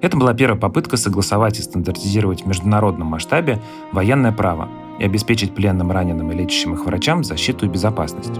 Это 0.02 0.16
была 0.16 0.34
первая 0.34 0.60
попытка 0.60 0.96
согласовать 0.96 1.58
и 1.58 1.62
стандартизировать 1.62 2.42
в 2.42 2.46
международном 2.46 3.08
масштабе 3.08 3.60
военное 3.92 4.32
право 4.32 4.68
и 4.98 5.04
обеспечить 5.04 5.54
пленным, 5.54 5.90
раненым 5.90 6.30
и 6.32 6.34
лечащим 6.34 6.74
их 6.74 6.84
врачам 6.84 7.24
защиту 7.24 7.66
и 7.66 7.68
безопасность. 7.68 8.38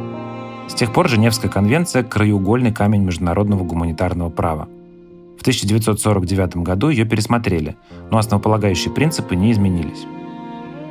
С 0.69 0.75
тех 0.75 0.93
пор 0.93 1.09
Женевская 1.09 1.51
конвенция– 1.51 2.03
краеугольный 2.05 2.73
камень 2.73 3.03
международного 3.03 3.65
гуманитарного 3.65 4.31
права. 4.31 4.69
В 5.39 5.41
1949 5.43 6.57
году 6.59 6.89
ее 6.89 7.05
пересмотрели, 7.05 7.77
но 8.11 8.19
основополагающие 8.19 8.93
принципы 8.93 9.37
не 9.37 9.53
изменились. 9.53 10.07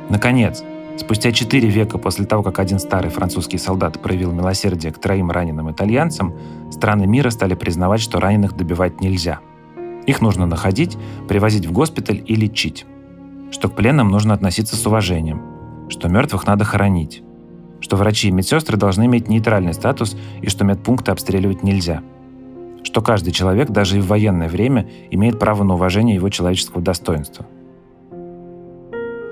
Наконец, 0.08 0.62
спустя 0.96 1.30
четыре 1.30 1.68
века 1.68 1.98
после 1.98 2.24
того, 2.24 2.42
как 2.42 2.58
один 2.58 2.78
старый 2.78 3.10
французский 3.10 3.58
солдат 3.58 4.00
проявил 4.00 4.32
милосердие 4.32 4.92
к 4.92 4.98
троим 4.98 5.30
раненым 5.30 5.70
итальянцам, 5.70 6.34
страны 6.70 7.06
мира 7.06 7.30
стали 7.30 7.54
признавать, 7.54 8.00
что 8.00 8.18
раненых 8.18 8.56
добивать 8.56 9.00
нельзя– 9.00 9.40
Их 10.06 10.20
нужно 10.20 10.46
находить, 10.46 10.96
привозить 11.28 11.66
в 11.66 11.72
госпиталь 11.72 12.22
и 12.24 12.34
лечить. 12.34 12.86
Что 13.50 13.68
к 13.68 13.74
пленным 13.74 14.08
нужно 14.08 14.34
относиться 14.34 14.76
с 14.76 14.86
уважением. 14.86 15.42
Что 15.88 16.08
мертвых 16.08 16.46
надо 16.46 16.64
хоронить. 16.64 17.22
Что 17.80 17.96
врачи 17.96 18.28
и 18.28 18.32
медсестры 18.32 18.76
должны 18.76 19.06
иметь 19.06 19.28
нейтральный 19.28 19.74
статус 19.74 20.16
и 20.40 20.48
что 20.48 20.64
медпункты 20.64 21.10
обстреливать 21.10 21.62
нельзя. 21.62 22.02
Что 22.82 23.02
каждый 23.02 23.32
человек, 23.32 23.70
даже 23.70 23.98
и 23.98 24.00
в 24.00 24.06
военное 24.06 24.48
время, 24.48 24.88
имеет 25.10 25.38
право 25.38 25.64
на 25.64 25.74
уважение 25.74 26.14
его 26.14 26.28
человеческого 26.28 26.80
достоинства. 26.80 27.46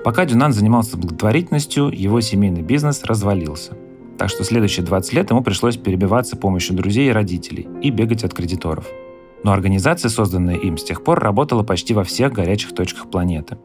Пока 0.03 0.25
Дюнан 0.25 0.53
занимался 0.53 0.97
благотворительностью, 0.97 1.89
его 1.89 2.21
семейный 2.21 2.61
бизнес 2.61 3.03
развалился. 3.05 3.73
Так 4.19 4.29
что 4.29 4.43
следующие 4.43 4.85
20 4.85 5.13
лет 5.13 5.29
ему 5.31 5.41
пришлось 5.41 5.77
перебиваться 5.77 6.37
помощью 6.37 6.75
друзей 6.75 7.09
и 7.09 7.11
родителей 7.11 7.67
и 7.81 7.89
бегать 7.89 8.23
от 8.23 8.33
кредиторов– 8.33 8.85
но 9.43 9.51
организация, 9.51 10.09
созданная 10.09 10.55
им 10.55 10.77
с 10.77 10.83
тех 10.83 11.03
пор, 11.03 11.19
работала 11.19 11.63
почти 11.63 11.93
во 11.93 12.03
всех 12.03 12.33
горячих 12.33 12.73
точках 12.73 13.09
планеты. 13.09 13.57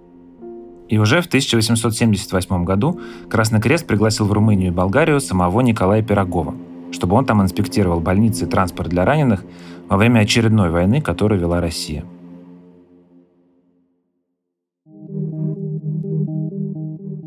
И 0.88 0.98
уже 0.98 1.22
в 1.22 1.26
1878 1.26 2.64
году 2.64 3.00
Красный 3.28 3.61
Крест 3.61 3.87
пригласил 3.87 4.26
в 4.26 4.33
Румынию 4.33 4.68
и 4.68 4.74
Болгарию 4.74 5.20
самого 5.20 5.61
Николая 5.61 6.02
Пирогова, 6.02 6.54
чтобы 6.90 7.14
он 7.16 7.24
там 7.24 7.40
инспектировал 7.42 8.00
больницы 8.00 8.44
и 8.44 8.48
транспорт 8.48 8.88
для 8.90 9.04
раненых 9.04 9.44
во 9.88 9.96
время 9.96 10.20
очередной 10.20 10.70
войны, 10.70 11.00
которую 11.00 11.40
вела 11.40 11.61
Россия. 11.61 12.04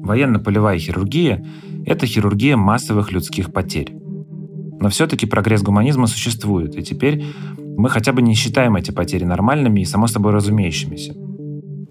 Военно-полевая 0.03 0.77
хирургия– 0.77 1.45
это 1.85 2.05
хирургия 2.05 2.57
массовых 2.57 3.13
людских 3.13 3.53
потерь. 3.53 3.95
Но 4.81 4.89
все-таки 4.89 5.25
прогресс 5.25 5.61
гуманизма 5.61 6.07
существует, 6.07 6.75
и 6.77 6.83
теперь 6.83 7.23
мы 7.77 7.89
хотя 7.89 8.13
бы 8.13 8.21
не 8.21 8.33
считаем 8.33 8.75
эти 8.75 8.91
потери 8.91 9.23
нормальными 9.23 9.81
и 9.81 9.85
само 9.85 10.07
собой 10.07 10.31
разумеющимися. 10.31 11.15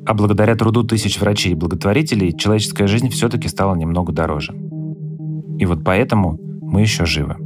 А 0.04 0.14
благодаря 0.14 0.56
труду 0.56 0.82
тысяч 0.82 1.20
врачей 1.20 1.52
и 1.52 1.56
благотворителей 1.56 2.36
человеческая 2.36 2.86
жизнь 2.86 3.08
все-таки 3.08 3.48
стала 3.48 3.74
немного 3.74 4.12
дороже. 4.12 4.52
И 5.58 5.66
вот 5.66 5.84
поэтому 5.84 6.38
мы 6.60 6.80
еще 6.80 7.06
живы. 7.06 7.36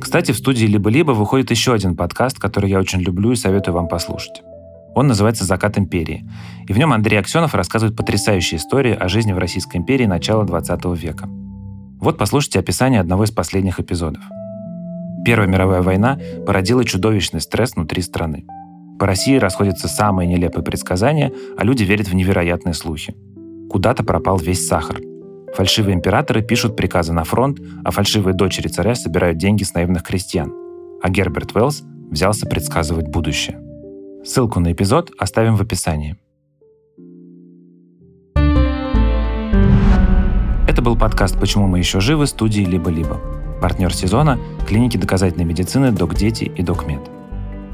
Кстати, 0.00 0.32
в 0.32 0.36
студии 0.36 0.66
«Либо-либо» 0.66 1.12
выходит 1.12 1.50
еще 1.50 1.72
один 1.72 1.96
подкаст, 1.96 2.38
который 2.38 2.70
я 2.70 2.78
очень 2.78 3.00
люблю 3.00 3.32
и 3.32 3.36
советую 3.36 3.74
вам 3.74 3.88
послушать. 3.88 4.42
Он 4.96 5.08
называется 5.08 5.44
«Закат 5.44 5.76
империи». 5.76 6.26
И 6.66 6.72
в 6.72 6.78
нем 6.78 6.94
Андрей 6.94 7.18
Аксенов 7.18 7.54
рассказывает 7.54 7.94
потрясающие 7.94 8.56
истории 8.56 8.94
о 8.94 9.08
жизни 9.08 9.34
в 9.34 9.38
Российской 9.38 9.76
империи 9.76 10.06
начала 10.06 10.44
20 10.44 10.84
века. 10.98 11.28
Вот 12.00 12.16
послушайте 12.16 12.60
описание 12.60 13.00
одного 13.00 13.24
из 13.24 13.30
последних 13.30 13.78
эпизодов. 13.78 14.22
Первая 15.22 15.48
мировая 15.48 15.82
война 15.82 16.18
породила 16.46 16.82
чудовищный 16.82 17.42
стресс 17.42 17.76
внутри 17.76 18.00
страны. 18.00 18.46
По 18.98 19.06
России 19.06 19.36
расходятся 19.36 19.86
самые 19.86 20.28
нелепые 20.28 20.64
предсказания, 20.64 21.30
а 21.58 21.64
люди 21.64 21.84
верят 21.84 22.08
в 22.08 22.14
невероятные 22.14 22.72
слухи. 22.72 23.14
Куда-то 23.68 24.02
пропал 24.02 24.38
весь 24.38 24.66
сахар. 24.66 24.96
Фальшивые 25.54 25.94
императоры 25.94 26.40
пишут 26.40 26.74
приказы 26.74 27.12
на 27.12 27.24
фронт, 27.24 27.58
а 27.84 27.90
фальшивые 27.90 28.34
дочери 28.34 28.68
царя 28.68 28.94
собирают 28.94 29.36
деньги 29.36 29.62
с 29.62 29.74
наивных 29.74 30.04
крестьян. 30.04 30.50
А 31.02 31.10
Герберт 31.10 31.54
Уэллс 31.54 31.82
взялся 32.10 32.46
предсказывать 32.46 33.08
будущее. 33.08 33.65
Ссылку 34.26 34.58
на 34.58 34.72
эпизод 34.72 35.12
оставим 35.18 35.54
в 35.54 35.62
описании. 35.62 36.16
Это 40.66 40.82
был 40.82 40.96
подкаст 40.96 41.38
«Почему 41.38 41.68
мы 41.68 41.78
еще 41.78 42.00
живы» 42.00 42.26
студии 42.26 42.62
«Либо-либо». 42.62 43.20
Партнер 43.62 43.94
сезона– 43.94 44.36
клиники 44.68 44.96
доказательной 44.96 45.44
медицины 45.44 45.92
«Док 45.92 46.16
Дети» 46.16 46.42
и 46.42 46.62
«Докмед». 46.64 47.02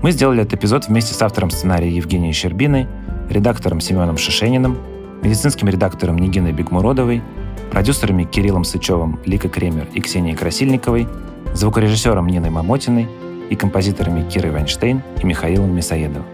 Мы 0.02 0.12
сделали 0.12 0.42
этот 0.42 0.54
эпизод 0.54 0.88
вместе 0.88 1.14
с 1.14 1.22
автором 1.22 1.50
сценария 1.50 1.90
Евгенией 1.90 2.34
Щербиной, 2.34 2.86
редактором 3.30 3.80
Семеном 3.80 4.18
Шишениным, 4.18 4.76
медицинским 5.22 5.68
редактором 5.68 6.18
Нигиной 6.18 6.52
Бекмуродовой, 6.52 7.22
продюсерами 7.70 8.24
Кириллом 8.24 8.64
Сычевым, 8.64 9.20
Лика 9.24 9.48
Кремер 9.48 9.88
и 9.94 10.02
Ксенией 10.02 10.36
Красильниковой, 10.36 11.08
звукорежиссером 11.54 12.26
Ниной 12.26 12.50
Мамотиной– 12.50 13.08
и 13.52 13.54
композиторами 13.54 14.26
Кирой 14.30 14.50
Вайнштейн 14.50 15.02
и 15.20 15.26
Михаилом 15.26 15.76
Мясоедовым. 15.76 16.24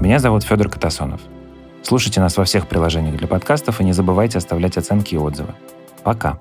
Меня 0.00 0.18
зовут 0.18 0.42
Федор 0.42 0.68
Катасонов. 0.68 1.20
Слушайте 1.82 2.20
нас 2.20 2.36
во 2.36 2.44
всех 2.44 2.66
приложениях 2.66 3.16
для 3.16 3.28
подкастов 3.28 3.80
и 3.80 3.84
не 3.84 3.92
забывайте 3.92 4.38
оставлять 4.38 4.76
оценки 4.76 5.14
и 5.14 5.18
отзывы. 5.18 5.54
Пока! 6.02 6.40